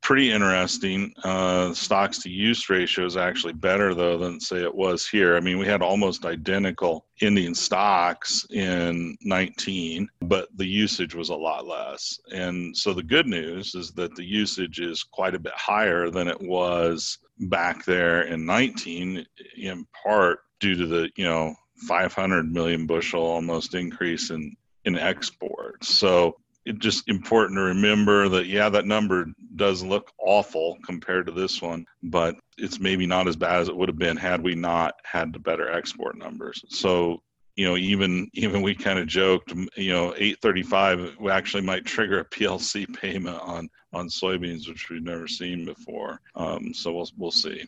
pretty 0.03 0.31
interesting. 0.31 1.13
Uh, 1.25 1.73
stocks 1.75 2.19
to 2.19 2.31
use 2.31 2.71
ratio 2.71 3.05
is 3.05 3.17
actually 3.17 3.53
better 3.53 3.95
though 3.95 4.17
than 4.17 4.41
say 4.41 4.63
it 4.63 4.75
was 4.75 5.07
here. 5.07 5.37
I 5.37 5.41
mean, 5.41 5.59
we 5.59 5.67
had 5.67 5.83
almost 5.83 6.25
identical 6.25 7.07
ending 7.21 7.55
stocks 7.55 8.47
in 8.51 9.17
19, 9.23 10.09
but 10.23 10.49
the 10.57 10.67
usage 10.67 11.15
was 11.15 11.29
a 11.29 11.35
lot 11.35 11.67
less. 11.67 12.19
And 12.33 12.77
so 12.77 12.95
the 12.95 13.03
good 13.03 13.27
news 13.27 13.75
is 13.75 13.93
that 13.93 14.15
the 14.15 14.25
usage 14.25 14.81
is 14.81 15.03
quite 15.03 15.35
a 15.35 15.41
bit 15.41 15.55
higher 15.55 16.11
than 16.11 16.29
it 16.29 16.41
was 16.41 17.19
back 17.41 17.85
there 17.85 18.23
in 18.23 18.47
19, 18.47 19.27
in 19.57 19.87
part 20.03 20.41
due 20.61 20.75
to 20.75 20.87
the 20.87 21.11
you 21.17 21.25
know 21.25 21.55
500 21.81 22.53
million 22.53 22.87
bushel 22.87 23.23
almost 23.23 23.75
increase 23.75 24.31
in 24.31 24.57
in 24.85 24.97
exports. 24.97 25.89
So 25.89 26.37
it's 26.65 26.79
just 26.79 27.09
important 27.09 27.57
to 27.57 27.63
remember 27.63 28.29
that 28.29 28.47
yeah 28.47 28.69
that 28.69 28.87
number 28.87 29.27
does 29.57 29.83
look 29.83 30.13
awful 30.19 30.77
compared 30.85 31.25
to 31.27 31.33
this 31.33 31.63
one 31.63 31.87
but 32.03 32.35
it's 32.59 32.79
maybe 32.79 33.07
not 33.07 33.27
as 33.27 33.37
bad 33.37 33.61
as 33.61 33.69
it 33.69 33.77
would 33.77 33.89
have 33.89 33.99
been 33.99 34.19
had 34.19 34.43
we 34.43 34.55
not 34.55 34.95
had 35.03 35.33
the 35.33 35.39
better 35.39 35.71
export 35.73 36.19
numbers 36.19 36.63
so 36.69 37.23
you 37.59 37.65
know, 37.65 37.77
even 37.77 38.31
even 38.35 38.63
we 38.63 38.73
kind 38.73 39.01
of 39.01 39.09
joked, 39.09 39.53
you 39.77 39.93
know, 39.93 40.15
835 40.15 41.17
we 41.19 41.29
actually 41.29 41.65
might 41.65 41.85
trigger 41.85 42.21
a 42.21 42.25
PLC 42.25 42.87
payment 42.97 43.37
on 43.41 43.69
on 43.93 44.09
soybeans, 44.09 44.69
which 44.69 44.89
we've 44.89 45.03
never 45.03 45.27
seen 45.27 45.65
before. 45.65 46.21
Um, 46.37 46.73
so 46.73 46.93
we'll 46.93 47.11
we'll 47.17 47.33
see. 47.33 47.67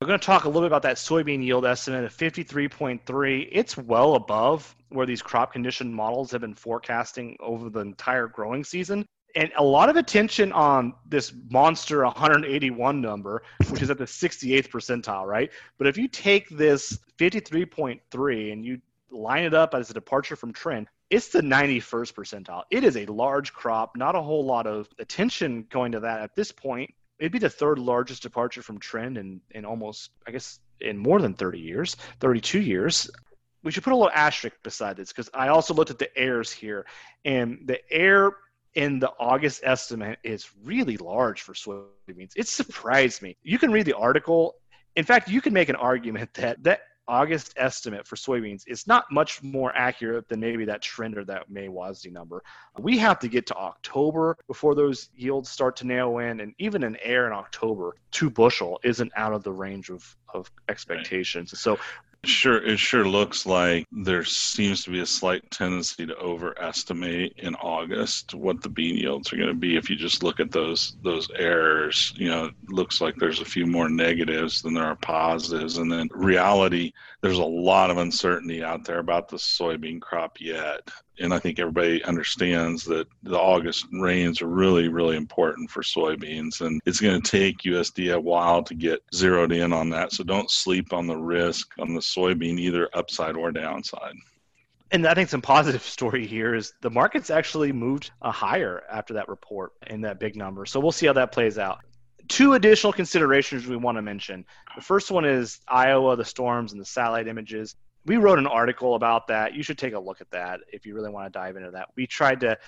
We're 0.00 0.06
going 0.06 0.20
to 0.20 0.26
talk 0.26 0.44
a 0.44 0.48
little 0.48 0.62
bit 0.62 0.68
about 0.68 0.82
that 0.82 0.96
soybean 0.96 1.42
yield 1.42 1.66
estimate 1.66 2.04
of 2.04 2.16
53.3. 2.16 3.48
It's 3.50 3.76
well 3.76 4.14
above 4.14 4.76
where 4.90 5.06
these 5.06 5.20
crop 5.20 5.52
condition 5.52 5.92
models 5.92 6.30
have 6.30 6.40
been 6.40 6.54
forecasting 6.54 7.36
over 7.40 7.68
the 7.68 7.80
entire 7.80 8.28
growing 8.28 8.62
season. 8.62 9.04
And 9.34 9.50
a 9.56 9.64
lot 9.64 9.88
of 9.88 9.96
attention 9.96 10.52
on 10.52 10.94
this 11.04 11.32
monster 11.50 12.04
181 12.04 13.00
number, 13.00 13.42
which 13.70 13.82
is 13.82 13.90
at 13.90 13.98
the 13.98 14.04
68th 14.04 14.68
percentile, 14.68 15.26
right? 15.26 15.50
But 15.78 15.88
if 15.88 15.98
you 15.98 16.06
take 16.06 16.48
this 16.48 17.00
53.3 17.18 18.52
and 18.52 18.64
you 18.64 18.80
line 19.10 19.42
it 19.42 19.54
up 19.54 19.74
as 19.74 19.90
a 19.90 19.94
departure 19.94 20.36
from 20.36 20.52
trend, 20.52 20.86
it's 21.10 21.30
the 21.30 21.40
91st 21.40 22.12
percentile. 22.14 22.62
It 22.70 22.84
is 22.84 22.96
a 22.96 23.06
large 23.06 23.52
crop, 23.52 23.96
not 23.96 24.14
a 24.14 24.22
whole 24.22 24.44
lot 24.44 24.68
of 24.68 24.88
attention 25.00 25.66
going 25.70 25.90
to 25.90 26.00
that 26.00 26.20
at 26.20 26.36
this 26.36 26.52
point 26.52 26.94
it'd 27.18 27.32
be 27.32 27.38
the 27.38 27.50
third 27.50 27.78
largest 27.78 28.22
departure 28.22 28.62
from 28.62 28.78
trend 28.78 29.18
in, 29.18 29.40
in 29.50 29.64
almost, 29.64 30.10
I 30.26 30.30
guess, 30.30 30.60
in 30.80 30.96
more 30.96 31.20
than 31.20 31.34
30 31.34 31.58
years, 31.58 31.96
32 32.20 32.60
years. 32.60 33.10
We 33.62 33.72
should 33.72 33.82
put 33.82 33.92
a 33.92 33.96
little 33.96 34.12
asterisk 34.14 34.56
beside 34.62 34.96
this 34.96 35.12
because 35.12 35.28
I 35.34 35.48
also 35.48 35.74
looked 35.74 35.90
at 35.90 35.98
the 35.98 36.16
errors 36.16 36.52
here, 36.52 36.86
and 37.24 37.60
the 37.66 37.80
error 37.92 38.36
in 38.74 39.00
the 39.00 39.10
August 39.18 39.62
estimate 39.64 40.18
is 40.22 40.48
really 40.62 40.96
large 40.98 41.42
for 41.42 41.54
soybeans. 41.54 42.32
It 42.36 42.46
surprised 42.46 43.22
me. 43.22 43.36
You 43.42 43.58
can 43.58 43.72
read 43.72 43.86
the 43.86 43.96
article. 43.96 44.54
In 44.94 45.04
fact, 45.04 45.28
you 45.28 45.40
can 45.40 45.52
make 45.52 45.68
an 45.68 45.76
argument 45.76 46.32
that 46.34 46.62
that 46.62 46.80
August 47.08 47.54
estimate 47.56 48.06
for 48.06 48.16
soybeans 48.16 48.62
is 48.66 48.86
not 48.86 49.04
much 49.10 49.42
more 49.42 49.74
accurate 49.74 50.28
than 50.28 50.40
maybe 50.40 50.66
that 50.66 50.82
trend 50.82 51.16
or 51.16 51.24
that 51.24 51.50
May 51.50 51.68
WASDE 51.68 52.12
number. 52.12 52.42
We 52.78 52.98
have 52.98 53.18
to 53.20 53.28
get 53.28 53.46
to 53.46 53.56
October 53.56 54.36
before 54.46 54.74
those 54.74 55.08
yields 55.16 55.48
start 55.48 55.76
to 55.76 55.86
nail 55.86 56.18
in, 56.18 56.40
and 56.40 56.54
even 56.58 56.84
an 56.84 56.96
air 57.02 57.26
in 57.26 57.32
October, 57.32 57.96
two 58.10 58.28
bushel 58.28 58.78
isn't 58.84 59.10
out 59.16 59.32
of 59.32 59.42
the 59.42 59.52
range 59.52 59.88
of, 59.88 60.16
of 60.34 60.50
expectations. 60.68 61.52
Right. 61.52 61.58
So 61.58 61.78
Sure, 62.24 62.58
it 62.64 62.78
sure 62.78 63.08
looks 63.08 63.46
like 63.46 63.86
there 63.92 64.24
seems 64.24 64.82
to 64.84 64.90
be 64.90 65.00
a 65.00 65.06
slight 65.06 65.48
tendency 65.50 66.04
to 66.04 66.16
overestimate 66.16 67.32
in 67.38 67.54
August 67.56 68.34
what 68.34 68.60
the 68.60 68.68
bean 68.68 68.96
yields 68.96 69.32
are 69.32 69.36
going 69.36 69.48
to 69.48 69.54
be. 69.54 69.76
If 69.76 69.88
you 69.88 69.96
just 69.96 70.22
look 70.22 70.40
at 70.40 70.50
those 70.50 70.96
those 71.02 71.28
errors, 71.36 72.12
you 72.16 72.28
know, 72.28 72.46
it 72.46 72.54
looks 72.68 73.00
like 73.00 73.14
there's 73.16 73.40
a 73.40 73.44
few 73.44 73.66
more 73.66 73.88
negatives 73.88 74.60
than 74.60 74.74
there 74.74 74.84
are 74.84 74.96
positives. 74.96 75.78
And 75.78 75.90
then 75.90 76.08
reality, 76.12 76.92
there's 77.20 77.38
a 77.38 77.44
lot 77.44 77.90
of 77.90 77.98
uncertainty 77.98 78.62
out 78.62 78.84
there 78.84 78.98
about 78.98 79.28
the 79.28 79.36
soybean 79.36 80.00
crop 80.00 80.40
yet 80.40 80.88
and 81.20 81.34
I 81.34 81.38
think 81.38 81.58
everybody 81.58 82.02
understands 82.04 82.84
that 82.84 83.08
the 83.22 83.38
August 83.38 83.86
rains 83.92 84.40
are 84.40 84.48
really, 84.48 84.88
really 84.88 85.16
important 85.16 85.70
for 85.70 85.82
soybeans, 85.82 86.60
and 86.60 86.80
it's 86.86 87.00
going 87.00 87.20
to 87.20 87.30
take 87.30 87.58
USDA 87.58 88.14
a 88.14 88.20
while 88.20 88.62
to 88.62 88.74
get 88.74 89.02
zeroed 89.14 89.52
in 89.52 89.72
on 89.72 89.90
that. 89.90 90.12
So 90.12 90.24
don't 90.24 90.50
sleep 90.50 90.92
on 90.92 91.06
the 91.06 91.16
risk 91.16 91.72
on 91.78 91.94
the 91.94 92.00
soybean, 92.00 92.58
either 92.58 92.88
upside 92.94 93.36
or 93.36 93.50
downside. 93.50 94.14
And 94.90 95.06
I 95.06 95.14
think 95.14 95.28
some 95.28 95.42
positive 95.42 95.82
story 95.98 96.26
here 96.26 96.54
is 96.54 96.72
the 96.80 96.90
market's 96.90 97.30
actually 97.30 97.72
moved 97.72 98.10
uh, 98.22 98.30
higher 98.30 98.84
after 98.90 99.14
that 99.14 99.28
report 99.28 99.72
in 99.88 100.00
that 100.02 100.20
big 100.20 100.36
number. 100.36 100.66
So 100.66 100.80
we'll 100.80 100.92
see 100.92 101.06
how 101.06 101.12
that 101.14 101.32
plays 101.32 101.58
out. 101.58 101.80
Two 102.28 102.54
additional 102.54 102.92
considerations 102.92 103.66
we 103.66 103.76
want 103.76 103.96
to 103.96 104.02
mention. 104.02 104.44
The 104.76 104.82
first 104.82 105.10
one 105.10 105.24
is 105.24 105.60
Iowa, 105.66 106.16
the 106.16 106.24
storms, 106.24 106.72
and 106.72 106.80
the 106.80 106.86
satellite 106.86 107.26
images 107.26 107.74
we 108.08 108.16
wrote 108.16 108.38
an 108.38 108.46
article 108.46 108.94
about 108.94 109.26
that. 109.28 109.54
You 109.54 109.62
should 109.62 109.78
take 109.78 109.94
a 109.94 109.98
look 109.98 110.20
at 110.20 110.30
that 110.30 110.60
if 110.72 110.86
you 110.86 110.94
really 110.94 111.10
want 111.10 111.30
to 111.32 111.38
dive 111.38 111.56
into 111.56 111.70
that. 111.72 111.88
We 111.94 112.06
tried 112.06 112.40
to 112.40 112.58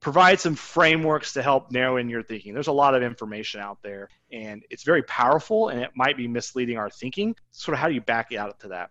provide 0.00 0.40
some 0.40 0.54
frameworks 0.54 1.32
to 1.34 1.42
help 1.42 1.70
narrow 1.70 1.98
in 1.98 2.08
your 2.08 2.22
thinking. 2.22 2.54
There's 2.54 2.66
a 2.66 2.72
lot 2.72 2.94
of 2.94 3.02
information 3.02 3.60
out 3.60 3.78
there, 3.82 4.08
and 4.32 4.64
it's 4.70 4.84
very 4.84 5.02
powerful, 5.02 5.68
and 5.68 5.80
it 5.80 5.90
might 5.94 6.16
be 6.16 6.26
misleading 6.26 6.78
our 6.78 6.90
thinking. 6.90 7.36
Sort 7.52 7.74
of 7.74 7.80
how 7.80 7.88
do 7.88 7.94
you 7.94 8.00
back 8.00 8.32
out 8.32 8.58
to 8.60 8.68
that? 8.68 8.90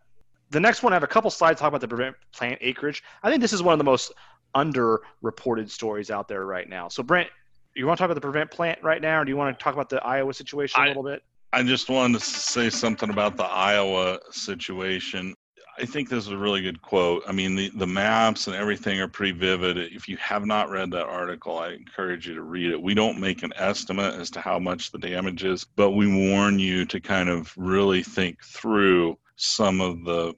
The 0.51 0.59
next 0.59 0.83
one, 0.83 0.93
I 0.93 0.95
have 0.95 1.03
a 1.03 1.07
couple 1.07 1.31
slides 1.31 1.59
talking 1.59 1.69
about 1.69 1.81
the 1.81 1.87
prevent 1.87 2.15
plant 2.31 2.59
acreage. 2.61 3.03
I 3.23 3.29
think 3.29 3.41
this 3.41 3.53
is 3.53 3.63
one 3.63 3.73
of 3.73 3.79
the 3.79 3.83
most 3.83 4.11
underreported 4.55 5.69
stories 5.69 6.11
out 6.11 6.27
there 6.27 6.45
right 6.45 6.69
now. 6.69 6.87
So, 6.87 7.01
Brent, 7.01 7.29
you 7.75 7.87
want 7.87 7.97
to 7.97 8.01
talk 8.01 8.05
about 8.05 8.15
the 8.15 8.21
prevent 8.21 8.51
plant 8.51 8.79
right 8.81 9.01
now, 9.01 9.21
or 9.21 9.25
do 9.25 9.29
you 9.29 9.37
want 9.37 9.57
to 9.57 9.63
talk 9.63 9.73
about 9.73 9.89
the 9.89 10.03
Iowa 10.03 10.33
situation 10.33 10.81
a 10.81 10.87
little 10.87 11.03
bit? 11.03 11.23
I 11.53 11.63
just 11.63 11.89
wanted 11.89 12.19
to 12.19 12.25
say 12.25 12.69
something 12.69 13.09
about 13.09 13.37
the 13.37 13.45
Iowa 13.45 14.19
situation. 14.31 15.33
I 15.77 15.85
think 15.85 16.09
this 16.09 16.25
is 16.25 16.31
a 16.31 16.37
really 16.37 16.61
good 16.61 16.81
quote. 16.81 17.23
I 17.27 17.33
mean, 17.33 17.55
the, 17.55 17.69
the 17.75 17.87
maps 17.87 18.47
and 18.47 18.55
everything 18.55 19.01
are 19.01 19.09
pretty 19.09 19.37
vivid. 19.37 19.77
If 19.77 20.07
you 20.07 20.15
have 20.17 20.45
not 20.45 20.69
read 20.69 20.91
that 20.91 21.05
article, 21.05 21.57
I 21.57 21.71
encourage 21.71 22.27
you 22.27 22.33
to 22.35 22.43
read 22.43 22.71
it. 22.71 22.81
We 22.81 22.93
don't 22.93 23.19
make 23.19 23.43
an 23.43 23.51
estimate 23.57 24.15
as 24.15 24.29
to 24.31 24.41
how 24.41 24.57
much 24.57 24.91
the 24.91 24.97
damage 24.97 25.43
is, 25.43 25.65
but 25.75 25.91
we 25.91 26.07
warn 26.07 26.59
you 26.59 26.85
to 26.85 27.01
kind 27.01 27.27
of 27.27 27.53
really 27.57 28.03
think 28.03 28.41
through 28.43 29.17
some 29.35 29.81
of 29.81 30.05
the 30.05 30.33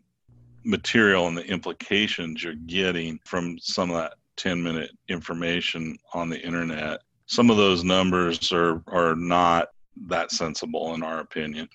material 0.64 1.28
and 1.28 1.38
the 1.38 1.46
implications 1.46 2.44
you're 2.44 2.56
getting 2.56 3.20
from 3.26 3.58
some 3.60 3.92
of 3.92 3.98
that 3.98 4.14
10 4.38 4.62
minute 4.62 4.92
information 5.08 5.98
on 6.14 6.30
the 6.30 6.40
internet. 6.40 7.02
Some 7.28 7.50
of 7.50 7.58
those 7.58 7.84
numbers 7.84 8.52
are, 8.52 8.82
are 8.88 9.16
not 9.16 9.68
that 10.08 10.32
sensible, 10.32 10.94
in 10.94 11.04
our 11.04 11.20
opinion. 11.20 11.68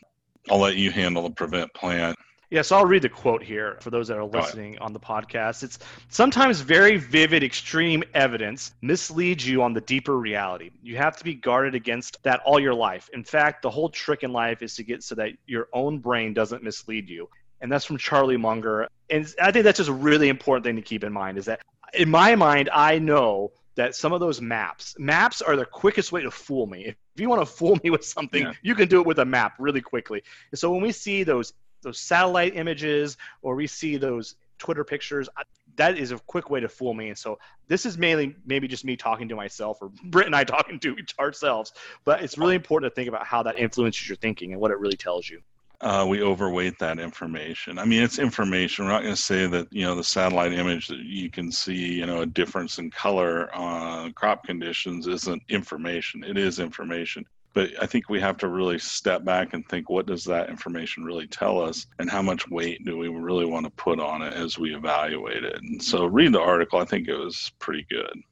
I'll 0.50 0.58
let 0.58 0.76
you 0.76 0.90
handle 0.90 1.22
the 1.22 1.30
prevent 1.30 1.72
plant. 1.74 2.16
Yeah, 2.52 2.60
so 2.60 2.76
I'll 2.76 2.84
read 2.84 3.00
the 3.00 3.08
quote 3.08 3.42
here 3.42 3.78
for 3.80 3.88
those 3.88 4.08
that 4.08 4.18
are 4.18 4.26
listening 4.26 4.78
on 4.78 4.92
the 4.92 5.00
podcast. 5.00 5.62
It's 5.62 5.78
sometimes 6.10 6.60
very 6.60 6.98
vivid, 6.98 7.42
extreme 7.42 8.02
evidence 8.12 8.74
misleads 8.82 9.48
you 9.48 9.62
on 9.62 9.72
the 9.72 9.80
deeper 9.80 10.18
reality. 10.18 10.70
You 10.82 10.98
have 10.98 11.16
to 11.16 11.24
be 11.24 11.34
guarded 11.34 11.74
against 11.74 12.18
that 12.24 12.40
all 12.44 12.60
your 12.60 12.74
life. 12.74 13.08
In 13.14 13.24
fact, 13.24 13.62
the 13.62 13.70
whole 13.70 13.88
trick 13.88 14.22
in 14.22 14.34
life 14.34 14.60
is 14.60 14.76
to 14.76 14.82
get 14.82 15.02
so 15.02 15.14
that 15.14 15.30
your 15.46 15.68
own 15.72 15.98
brain 15.98 16.34
doesn't 16.34 16.62
mislead 16.62 17.08
you. 17.08 17.26
And 17.62 17.72
that's 17.72 17.86
from 17.86 17.96
Charlie 17.96 18.36
Munger. 18.36 18.86
And 19.08 19.26
I 19.40 19.50
think 19.50 19.64
that's 19.64 19.78
just 19.78 19.88
a 19.88 19.94
really 19.94 20.28
important 20.28 20.64
thing 20.64 20.76
to 20.76 20.82
keep 20.82 21.04
in 21.04 21.12
mind 21.12 21.38
is 21.38 21.46
that 21.46 21.62
in 21.94 22.10
my 22.10 22.34
mind, 22.36 22.68
I 22.70 22.98
know 22.98 23.52
that 23.74 23.94
some 23.94 24.12
of 24.12 24.20
those 24.20 24.40
maps 24.40 24.94
maps 24.98 25.42
are 25.42 25.56
the 25.56 25.64
quickest 25.64 26.12
way 26.12 26.22
to 26.22 26.30
fool 26.30 26.66
me 26.66 26.84
if 26.86 26.96
you 27.16 27.28
want 27.28 27.40
to 27.40 27.46
fool 27.46 27.78
me 27.84 27.90
with 27.90 28.04
something 28.04 28.42
yeah. 28.42 28.52
you 28.62 28.74
can 28.74 28.88
do 28.88 29.00
it 29.00 29.06
with 29.06 29.18
a 29.18 29.24
map 29.24 29.54
really 29.58 29.80
quickly 29.80 30.22
and 30.50 30.58
so 30.58 30.70
when 30.70 30.82
we 30.82 30.92
see 30.92 31.22
those 31.22 31.52
those 31.82 31.98
satellite 31.98 32.56
images 32.56 33.16
or 33.42 33.54
we 33.54 33.66
see 33.66 33.96
those 33.96 34.36
Twitter 34.58 34.84
pictures, 34.84 35.28
that 35.74 35.98
is 35.98 36.12
a 36.12 36.18
quick 36.18 36.48
way 36.48 36.60
to 36.60 36.68
fool 36.68 36.94
me. 36.94 37.08
And 37.08 37.18
so 37.18 37.38
this 37.66 37.84
is 37.84 37.98
mainly 37.98 38.36
maybe 38.46 38.68
just 38.68 38.84
me 38.84 38.96
talking 38.96 39.28
to 39.28 39.34
myself 39.34 39.78
or 39.82 39.90
Britt 40.04 40.26
and 40.26 40.36
I 40.36 40.44
talking 40.44 40.78
to 40.80 40.96
ourselves. 41.18 41.72
But 42.04 42.22
it's 42.22 42.38
really 42.38 42.54
important 42.54 42.92
to 42.92 42.94
think 42.94 43.08
about 43.08 43.26
how 43.26 43.42
that 43.42 43.58
influences 43.58 44.08
your 44.08 44.16
thinking 44.16 44.52
and 44.52 44.60
what 44.60 44.70
it 44.70 44.78
really 44.78 44.96
tells 44.96 45.28
you. 45.28 45.42
Uh, 45.82 46.06
we 46.08 46.22
overweight 46.22 46.78
that 46.78 46.98
information. 47.00 47.76
I 47.76 47.84
mean, 47.84 48.02
it's 48.02 48.20
information. 48.20 48.84
We're 48.84 48.92
not 48.92 49.02
going 49.02 49.14
to 49.14 49.20
say 49.20 49.46
that 49.48 49.66
you 49.72 49.82
know 49.82 49.94
the 49.94 50.04
satellite 50.04 50.52
image 50.52 50.88
that 50.88 51.00
you 51.00 51.28
can 51.28 51.50
see, 51.50 51.94
you 51.94 52.06
know, 52.06 52.22
a 52.22 52.26
difference 52.26 52.78
in 52.78 52.90
color 52.90 53.52
on 53.54 54.12
crop 54.12 54.44
conditions 54.44 55.08
isn't 55.08 55.42
information. 55.48 56.22
It 56.22 56.38
is 56.38 56.60
information 56.60 57.26
but 57.54 57.70
I 57.80 57.86
think 57.86 58.08
we 58.08 58.20
have 58.20 58.38
to 58.38 58.48
really 58.48 58.78
step 58.78 59.24
back 59.24 59.52
and 59.52 59.66
think 59.68 59.90
what 59.90 60.06
does 60.06 60.24
that 60.24 60.48
information 60.48 61.04
really 61.04 61.26
tell 61.26 61.60
us 61.60 61.86
and 61.98 62.10
how 62.10 62.22
much 62.22 62.48
weight 62.48 62.84
do 62.84 62.96
we 62.96 63.08
really 63.08 63.44
want 63.44 63.66
to 63.66 63.70
put 63.72 64.00
on 64.00 64.22
it 64.22 64.32
as 64.32 64.58
we 64.58 64.74
evaluate 64.74 65.44
it. 65.44 65.60
And 65.62 65.82
so 65.82 66.06
read 66.06 66.32
the 66.32 66.40
article, 66.40 66.78
I 66.78 66.84
think 66.84 67.08
it 67.08 67.16
was 67.16 67.52
pretty 67.58 67.86
good. 67.90 68.22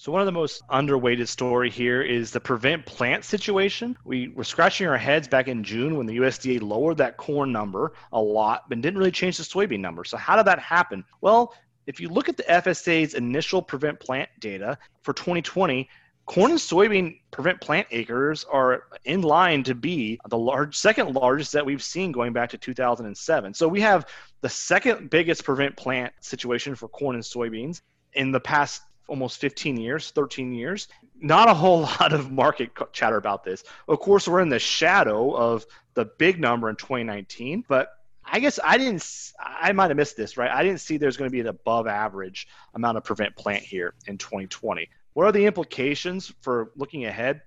So 0.00 0.10
one 0.10 0.22
of 0.22 0.26
the 0.26 0.32
most 0.32 0.66
underweighted 0.68 1.28
story 1.28 1.68
here 1.68 2.00
is 2.00 2.30
the 2.30 2.40
prevent 2.40 2.86
plant 2.86 3.22
situation. 3.22 3.98
We 4.02 4.28
were 4.28 4.44
scratching 4.44 4.86
our 4.86 4.96
heads 4.96 5.28
back 5.28 5.46
in 5.46 5.62
June 5.62 5.98
when 5.98 6.06
the 6.06 6.16
USDA 6.16 6.62
lowered 6.62 6.96
that 6.96 7.18
corn 7.18 7.52
number 7.52 7.92
a 8.10 8.18
lot, 8.18 8.66
but 8.70 8.80
didn't 8.80 8.96
really 8.96 9.10
change 9.10 9.36
the 9.36 9.42
soybean 9.42 9.80
number. 9.80 10.04
So 10.04 10.16
how 10.16 10.36
did 10.36 10.46
that 10.46 10.58
happen? 10.58 11.04
Well, 11.20 11.52
if 11.86 12.00
you 12.00 12.08
look 12.08 12.30
at 12.30 12.38
the 12.38 12.44
FSA's 12.44 13.12
initial 13.12 13.60
prevent 13.60 14.00
plant 14.00 14.30
data 14.38 14.78
for 15.02 15.12
2020, 15.12 15.86
corn 16.24 16.52
and 16.52 16.58
soybean 16.58 17.20
prevent 17.30 17.60
plant 17.60 17.86
acres 17.90 18.46
are 18.50 18.84
in 19.04 19.20
line 19.20 19.62
to 19.64 19.74
be 19.74 20.18
the 20.30 20.38
large 20.38 20.78
second 20.78 21.12
largest 21.12 21.52
that 21.52 21.66
we've 21.66 21.82
seen 21.82 22.10
going 22.10 22.32
back 22.32 22.48
to 22.48 22.56
2007 22.56 23.52
so 23.52 23.66
we 23.66 23.80
have 23.80 24.06
the 24.40 24.48
second 24.48 25.10
biggest 25.10 25.42
prevent 25.44 25.76
plant 25.76 26.12
situation 26.20 26.74
for 26.74 26.88
corn 26.88 27.16
and 27.16 27.24
soybeans 27.24 27.80
in 28.12 28.30
the 28.30 28.38
past 28.38 28.82
almost 29.10 29.40
15 29.40 29.76
years 29.76 30.10
13 30.12 30.52
years 30.52 30.88
not 31.20 31.48
a 31.48 31.54
whole 31.54 31.80
lot 32.00 32.12
of 32.12 32.30
market 32.30 32.70
chatter 32.92 33.16
about 33.16 33.44
this 33.44 33.64
of 33.88 34.00
course 34.00 34.26
we're 34.26 34.40
in 34.40 34.48
the 34.48 34.58
shadow 34.58 35.34
of 35.34 35.66
the 35.94 36.04
big 36.18 36.40
number 36.40 36.70
in 36.70 36.76
2019 36.76 37.64
but 37.68 37.90
I 38.32 38.38
guess 38.38 38.60
I 38.62 38.78
didn't. 38.78 39.04
I 39.40 39.72
might 39.72 39.88
have 39.88 39.96
missed 39.96 40.16
this, 40.16 40.36
right? 40.36 40.50
I 40.50 40.62
didn't 40.62 40.80
see 40.80 40.96
there's 40.96 41.16
going 41.16 41.28
to 41.28 41.32
be 41.32 41.40
an 41.40 41.48
above 41.48 41.88
average 41.88 42.46
amount 42.74 42.96
of 42.96 43.02
prevent 43.02 43.34
plant 43.34 43.62
here 43.62 43.94
in 44.06 44.18
2020. 44.18 44.88
What 45.14 45.26
are 45.26 45.32
the 45.32 45.46
implications 45.46 46.32
for 46.40 46.70
looking 46.76 47.06
ahead? 47.06 47.42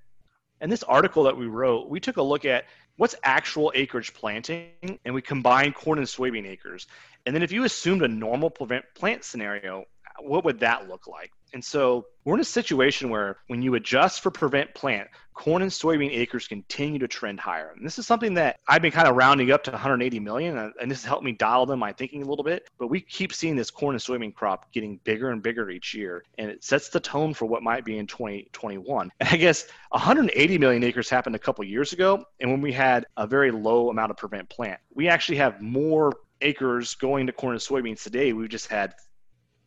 And 0.59 0.71
this 0.71 0.83
article 0.83 1.23
that 1.23 1.37
we 1.37 1.45
wrote, 1.45 1.89
we 1.89 1.99
took 1.99 2.17
a 2.17 2.21
look 2.21 2.43
at 2.45 2.65
what's 2.97 3.15
actual 3.23 3.71
acreage 3.75 4.13
planting, 4.13 4.99
and 5.05 5.15
we 5.15 5.21
combine 5.21 5.73
corn 5.73 5.99
and 5.99 6.07
soybean 6.07 6.47
acres. 6.47 6.87
And 7.25 7.35
then 7.35 7.43
if 7.43 7.51
you 7.51 7.63
assumed 7.63 8.01
a 8.01 8.07
normal 8.07 8.49
prevent 8.49 8.85
plant 8.93 9.23
scenario, 9.23 9.85
what 10.19 10.43
would 10.45 10.59
that 10.59 10.89
look 10.89 11.07
like? 11.07 11.31
And 11.53 11.63
so 11.63 12.07
we're 12.25 12.35
in 12.35 12.41
a 12.41 12.45
situation 12.45 13.09
where 13.09 13.37
when 13.47 13.61
you 13.61 13.75
adjust 13.75 14.21
for 14.21 14.31
prevent 14.31 14.73
plant, 14.73 15.07
corn 15.33 15.61
and 15.61 15.71
soybean 15.71 16.11
acres 16.11 16.47
continue 16.47 16.99
to 16.99 17.07
trend 17.07 17.39
higher. 17.39 17.73
And 17.75 17.85
this 17.85 17.99
is 17.99 18.07
something 18.07 18.35
that 18.35 18.59
I've 18.67 18.81
been 18.81 18.91
kind 18.91 19.07
of 19.07 19.15
rounding 19.15 19.51
up 19.51 19.63
to 19.63 19.71
180 19.71 20.19
million, 20.19 20.57
and 20.57 20.91
this 20.91 21.01
has 21.01 21.07
helped 21.07 21.23
me 21.23 21.31
dial 21.31 21.71
in 21.71 21.79
my 21.79 21.91
thinking 21.91 22.21
a 22.21 22.25
little 22.25 22.43
bit. 22.43 22.69
But 22.77 22.87
we 22.87 23.01
keep 23.01 23.33
seeing 23.33 23.55
this 23.55 23.71
corn 23.71 23.95
and 23.95 24.01
soybean 24.01 24.33
crop 24.33 24.71
getting 24.71 24.99
bigger 25.03 25.31
and 25.31 25.41
bigger 25.41 25.69
each 25.69 25.93
year, 25.93 26.23
and 26.37 26.49
it 26.49 26.63
sets 26.63 26.89
the 26.89 26.99
tone 26.99 27.33
for 27.33 27.45
what 27.45 27.63
might 27.63 27.85
be 27.85 27.97
in 27.97 28.07
2021. 28.07 29.11
And 29.19 29.29
I 29.29 29.37
guess 29.37 29.65
180 29.89 30.57
million 30.57 30.83
acres 30.83 31.09
happened 31.09 31.35
a 31.35 31.39
couple 31.39 31.63
years 31.63 31.93
ago, 31.93 32.25
and 32.39 32.51
when 32.51 32.61
we 32.61 32.71
had 32.71 33.05
a 33.17 33.27
very 33.27 33.51
low 33.51 33.89
amount 33.89 34.11
of 34.11 34.17
prevent 34.17 34.49
plant, 34.49 34.79
we 34.93 35.07
actually 35.07 35.37
have 35.37 35.61
more 35.61 36.13
acres 36.41 36.95
going 36.95 37.27
to 37.27 37.33
corn 37.33 37.53
and 37.53 37.61
soybeans 37.61 38.03
today. 38.03 38.33
We've 38.33 38.49
just 38.49 38.67
had 38.67 38.93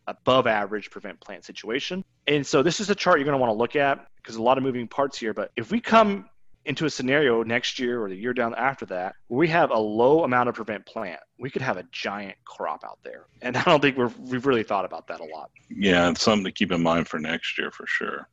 above 0.06 0.46
average 0.46 0.90
prevent 0.90 1.20
plant 1.20 1.44
situation. 1.44 2.04
And 2.26 2.46
so 2.46 2.62
this 2.62 2.80
is 2.80 2.90
a 2.90 2.94
chart 2.94 3.18
you're 3.18 3.24
going 3.24 3.38
to 3.38 3.40
want 3.40 3.50
to 3.50 3.56
look 3.56 3.76
at 3.76 4.06
because 4.16 4.36
a 4.36 4.42
lot 4.42 4.58
of 4.58 4.64
moving 4.64 4.88
parts 4.88 5.18
here. 5.18 5.34
But 5.34 5.50
if 5.56 5.70
we 5.70 5.80
come 5.80 6.28
into 6.66 6.84
a 6.84 6.90
scenario 6.90 7.42
next 7.44 7.78
year 7.78 8.02
or 8.02 8.08
the 8.08 8.16
year 8.16 8.34
down 8.34 8.54
after 8.56 8.84
that 8.86 9.14
where 9.28 9.38
we 9.38 9.48
have 9.48 9.70
a 9.70 9.78
low 9.78 10.24
amount 10.24 10.48
of 10.48 10.54
prevent 10.54 10.84
plant, 10.84 11.20
we 11.38 11.48
could 11.48 11.62
have 11.62 11.76
a 11.76 11.84
giant 11.92 12.36
crop 12.44 12.84
out 12.84 12.98
there. 13.04 13.26
And 13.40 13.56
I 13.56 13.62
don't 13.62 13.80
think 13.80 13.96
we've, 13.96 14.18
we've 14.18 14.46
really 14.46 14.64
thought 14.64 14.84
about 14.84 15.06
that 15.08 15.20
a 15.20 15.24
lot. 15.24 15.50
Yeah, 15.70 16.10
it's 16.10 16.22
something 16.22 16.44
to 16.44 16.52
keep 16.52 16.72
in 16.72 16.82
mind 16.82 17.08
for 17.08 17.18
next 17.18 17.56
year 17.56 17.70
for 17.70 17.86
sure. 17.86 18.28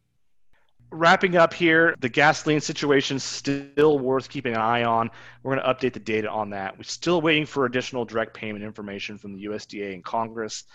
Wrapping 0.90 1.38
up 1.38 1.54
here, 1.54 1.96
the 2.02 2.10
gasoline 2.10 2.62
situation 2.62 3.18
still 3.18 3.98
worth 3.98 4.30
keeping 4.30 4.54
an 4.54 4.62
eye 4.62 4.84
on. 4.84 5.10
We're 5.42 5.56
going 5.56 5.66
to 5.66 5.74
update 5.74 5.94
the 5.94 6.00
data 6.00 6.30
on 6.30 6.52
that. 6.52 6.78
We're 6.78 6.84
still 6.84 7.20
waiting 7.20 7.48
for 7.48 7.66
additional 7.66 8.06
direct 8.06 8.36
payment 8.36 8.64
information 8.64 9.18
from 9.18 9.34
the 9.34 9.46
USDA 9.46 9.94
and 9.94 10.04
Congress 10.04 10.66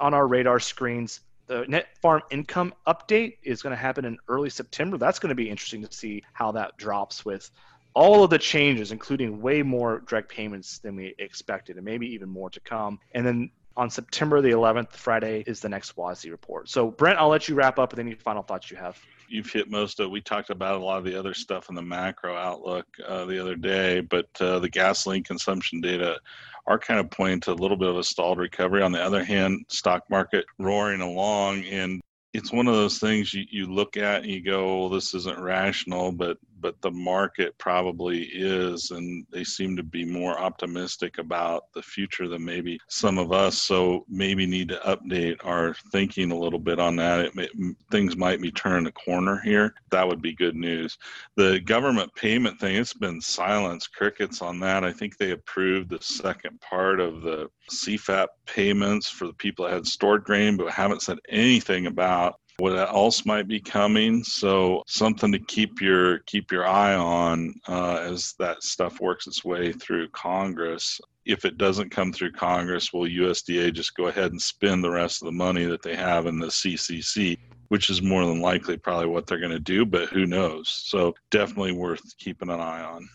on 0.00 0.14
our 0.14 0.26
radar 0.26 0.60
screens. 0.60 1.20
The 1.46 1.64
net 1.68 1.88
farm 2.00 2.22
income 2.30 2.74
update 2.86 3.38
is 3.42 3.62
going 3.62 3.72
to 3.72 3.80
happen 3.80 4.04
in 4.04 4.18
early 4.28 4.50
September. 4.50 4.98
That's 4.98 5.18
going 5.18 5.30
to 5.30 5.34
be 5.34 5.50
interesting 5.50 5.84
to 5.84 5.92
see 5.92 6.22
how 6.32 6.52
that 6.52 6.76
drops 6.76 7.24
with 7.24 7.50
all 7.94 8.22
of 8.22 8.30
the 8.30 8.38
changes, 8.38 8.92
including 8.92 9.40
way 9.40 9.62
more 9.62 10.00
direct 10.06 10.30
payments 10.30 10.78
than 10.78 10.96
we 10.96 11.14
expected, 11.18 11.76
and 11.76 11.84
maybe 11.84 12.06
even 12.14 12.28
more 12.28 12.50
to 12.50 12.60
come. 12.60 13.00
And 13.12 13.26
then 13.26 13.50
on 13.76 13.90
September 13.90 14.40
the 14.40 14.50
11th, 14.50 14.92
Friday, 14.92 15.42
is 15.46 15.60
the 15.60 15.68
next 15.68 15.96
WASDE 15.96 16.30
report. 16.30 16.68
So, 16.68 16.90
Brent, 16.90 17.18
I'll 17.18 17.28
let 17.28 17.48
you 17.48 17.54
wrap 17.54 17.78
up 17.78 17.92
with 17.92 17.98
any 17.98 18.14
final 18.14 18.42
thoughts 18.42 18.70
you 18.70 18.76
have. 18.76 18.98
You've 19.30 19.50
hit 19.50 19.70
most 19.70 20.00
of. 20.00 20.10
We 20.10 20.20
talked 20.20 20.50
about 20.50 20.80
a 20.80 20.84
lot 20.84 20.98
of 20.98 21.04
the 21.04 21.18
other 21.18 21.34
stuff 21.34 21.68
in 21.68 21.74
the 21.74 21.82
macro 21.82 22.34
outlook 22.36 22.86
uh, 23.06 23.24
the 23.26 23.40
other 23.40 23.54
day, 23.54 24.00
but 24.00 24.28
uh, 24.40 24.58
the 24.58 24.68
gasoline 24.68 25.22
consumption 25.22 25.80
data 25.80 26.18
are 26.66 26.78
kind 26.78 27.00
of 27.00 27.10
pointing 27.10 27.40
to 27.40 27.52
a 27.52 27.54
little 27.54 27.76
bit 27.76 27.88
of 27.88 27.96
a 27.96 28.04
stalled 28.04 28.38
recovery. 28.38 28.82
On 28.82 28.92
the 28.92 29.02
other 29.02 29.24
hand, 29.24 29.64
stock 29.68 30.02
market 30.10 30.44
roaring 30.58 31.00
along, 31.00 31.64
and 31.64 32.00
it's 32.32 32.52
one 32.52 32.68
of 32.68 32.74
those 32.74 32.98
things 32.98 33.32
you, 33.32 33.44
you 33.50 33.66
look 33.66 33.96
at 33.96 34.22
and 34.22 34.30
you 34.30 34.42
go, 34.42 34.80
well, 34.80 34.88
this 34.88 35.14
isn't 35.14 35.40
rational, 35.40 36.12
but 36.12 36.38
but 36.60 36.80
the 36.80 36.90
market 36.90 37.56
probably 37.58 38.22
is, 38.22 38.90
and 38.90 39.26
they 39.30 39.44
seem 39.44 39.76
to 39.76 39.82
be 39.82 40.04
more 40.04 40.38
optimistic 40.38 41.18
about 41.18 41.64
the 41.74 41.82
future 41.82 42.28
than 42.28 42.44
maybe 42.44 42.78
some 42.88 43.18
of 43.18 43.32
us. 43.32 43.58
So 43.58 44.04
maybe 44.08 44.46
need 44.46 44.68
to 44.68 44.80
update 44.86 45.36
our 45.44 45.74
thinking 45.92 46.30
a 46.30 46.38
little 46.38 46.58
bit 46.58 46.78
on 46.78 46.96
that. 46.96 47.20
It 47.20 47.34
may, 47.34 47.48
things 47.90 48.16
might 48.16 48.40
be 48.40 48.50
turning 48.50 48.86
a 48.86 48.92
corner 48.92 49.40
here. 49.42 49.74
That 49.90 50.06
would 50.06 50.22
be 50.22 50.34
good 50.34 50.56
news. 50.56 50.98
The 51.36 51.60
government 51.60 52.14
payment 52.14 52.58
thing, 52.60 52.76
it's 52.76 52.94
been 52.94 53.20
silence, 53.20 53.86
crickets 53.86 54.42
on 54.42 54.60
that. 54.60 54.84
I 54.84 54.92
think 54.92 55.16
they 55.16 55.32
approved 55.32 55.90
the 55.90 56.00
second 56.00 56.60
part 56.60 57.00
of 57.00 57.22
the 57.22 57.48
CFAP 57.70 58.26
payments 58.46 59.08
for 59.08 59.26
the 59.26 59.34
people 59.34 59.64
that 59.64 59.74
had 59.74 59.86
stored 59.86 60.24
grain, 60.24 60.56
but 60.56 60.70
haven't 60.70 61.02
said 61.02 61.18
anything 61.28 61.86
about 61.86 62.39
what 62.60 62.76
else 62.78 63.24
might 63.24 63.48
be 63.48 63.58
coming. 63.58 64.22
So 64.22 64.82
something 64.86 65.32
to 65.32 65.38
keep 65.38 65.80
your 65.80 66.18
keep 66.20 66.52
your 66.52 66.66
eye 66.66 66.94
on 66.94 67.54
uh, 67.66 67.96
as 67.96 68.34
that 68.38 68.62
stuff 68.62 69.00
works 69.00 69.26
its 69.26 69.44
way 69.44 69.72
through 69.72 70.08
Congress. 70.10 71.00
If 71.24 71.44
it 71.44 71.58
doesn't 71.58 71.90
come 71.90 72.12
through 72.12 72.32
Congress, 72.32 72.92
will 72.92 73.08
USDA 73.08 73.72
just 73.72 73.94
go 73.94 74.06
ahead 74.06 74.32
and 74.32 74.40
spend 74.40 74.84
the 74.84 74.90
rest 74.90 75.22
of 75.22 75.26
the 75.26 75.32
money 75.32 75.64
that 75.64 75.82
they 75.82 75.96
have 75.96 76.26
in 76.26 76.38
the 76.38 76.48
CCC? 76.48 77.38
Which 77.68 77.88
is 77.88 78.02
more 78.02 78.26
than 78.26 78.40
likely 78.40 78.76
probably 78.76 79.06
what 79.06 79.26
they're 79.26 79.38
going 79.38 79.52
to 79.52 79.60
do, 79.60 79.86
but 79.86 80.08
who 80.08 80.26
knows? 80.26 80.68
So 80.68 81.14
definitely 81.30 81.72
worth 81.72 82.02
keeping 82.18 82.50
an 82.50 82.60
eye 82.60 82.82
on. 82.82 83.08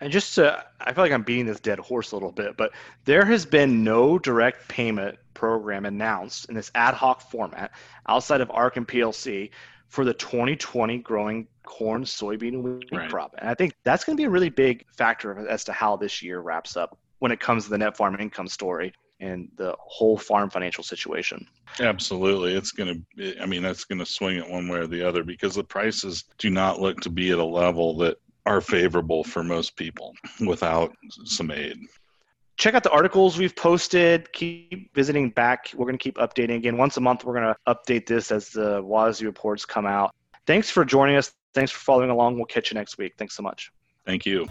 And 0.00 0.10
just 0.10 0.34
to, 0.36 0.64
I 0.80 0.92
feel 0.92 1.04
like 1.04 1.12
I'm 1.12 1.22
beating 1.22 1.46
this 1.46 1.60
dead 1.60 1.78
horse 1.78 2.12
a 2.12 2.16
little 2.16 2.32
bit, 2.32 2.56
but 2.56 2.72
there 3.04 3.24
has 3.24 3.44
been 3.44 3.84
no 3.84 4.18
direct 4.18 4.66
payment 4.68 5.18
program 5.34 5.84
announced 5.84 6.48
in 6.48 6.54
this 6.54 6.70
ad 6.74 6.94
hoc 6.94 7.20
format 7.30 7.72
outside 8.08 8.40
of 8.40 8.50
ARC 8.50 8.76
and 8.76 8.88
PLC 8.88 9.50
for 9.88 10.04
the 10.04 10.14
2020 10.14 10.98
growing 10.98 11.46
corn, 11.64 12.04
soybean, 12.04 12.54
and 12.54 12.64
wheat 12.64 12.88
right. 12.92 13.10
crop. 13.10 13.34
And 13.38 13.48
I 13.50 13.54
think 13.54 13.74
that's 13.84 14.04
going 14.04 14.16
to 14.16 14.20
be 14.20 14.26
a 14.26 14.30
really 14.30 14.48
big 14.48 14.86
factor 14.96 15.46
as 15.48 15.64
to 15.64 15.72
how 15.72 15.96
this 15.96 16.22
year 16.22 16.40
wraps 16.40 16.76
up 16.76 16.98
when 17.18 17.32
it 17.32 17.40
comes 17.40 17.64
to 17.64 17.70
the 17.70 17.78
net 17.78 17.96
farm 17.96 18.16
income 18.18 18.48
story 18.48 18.94
and 19.20 19.50
the 19.56 19.76
whole 19.78 20.16
farm 20.16 20.48
financial 20.48 20.82
situation. 20.82 21.46
Absolutely. 21.78 22.54
It's 22.54 22.72
going 22.72 23.04
to, 23.16 23.42
I 23.42 23.46
mean, 23.46 23.62
that's 23.62 23.84
going 23.84 23.98
to 23.98 24.06
swing 24.06 24.38
it 24.38 24.48
one 24.48 24.68
way 24.68 24.78
or 24.78 24.86
the 24.86 25.06
other 25.06 25.22
because 25.22 25.54
the 25.54 25.64
prices 25.64 26.24
do 26.38 26.48
not 26.48 26.80
look 26.80 27.00
to 27.02 27.10
be 27.10 27.30
at 27.30 27.38
a 27.38 27.44
level 27.44 27.98
that 27.98 28.16
are 28.46 28.60
favorable 28.60 29.24
for 29.24 29.42
most 29.42 29.76
people 29.76 30.14
without 30.46 30.94
some 31.24 31.50
aid. 31.50 31.78
Check 32.56 32.74
out 32.74 32.82
the 32.82 32.90
articles 32.90 33.38
we've 33.38 33.56
posted. 33.56 34.30
Keep 34.32 34.94
visiting 34.94 35.30
back. 35.30 35.70
We're 35.74 35.86
going 35.86 35.96
to 35.96 36.02
keep 36.02 36.16
updating 36.16 36.56
again. 36.56 36.76
Once 36.76 36.96
a 36.98 37.00
month, 37.00 37.24
we're 37.24 37.34
going 37.34 37.54
to 37.54 37.56
update 37.66 38.06
this 38.06 38.30
as 38.30 38.50
the 38.50 38.82
WASDE 38.82 39.24
reports 39.24 39.64
come 39.64 39.86
out. 39.86 40.14
Thanks 40.46 40.68
for 40.68 40.84
joining 40.84 41.16
us. 41.16 41.32
Thanks 41.54 41.70
for 41.70 41.78
following 41.78 42.10
along. 42.10 42.36
We'll 42.36 42.44
catch 42.46 42.70
you 42.70 42.74
next 42.74 42.98
week. 42.98 43.14
Thanks 43.16 43.34
so 43.34 43.42
much. 43.42 43.70
Thank 44.04 44.26
you. 44.26 44.46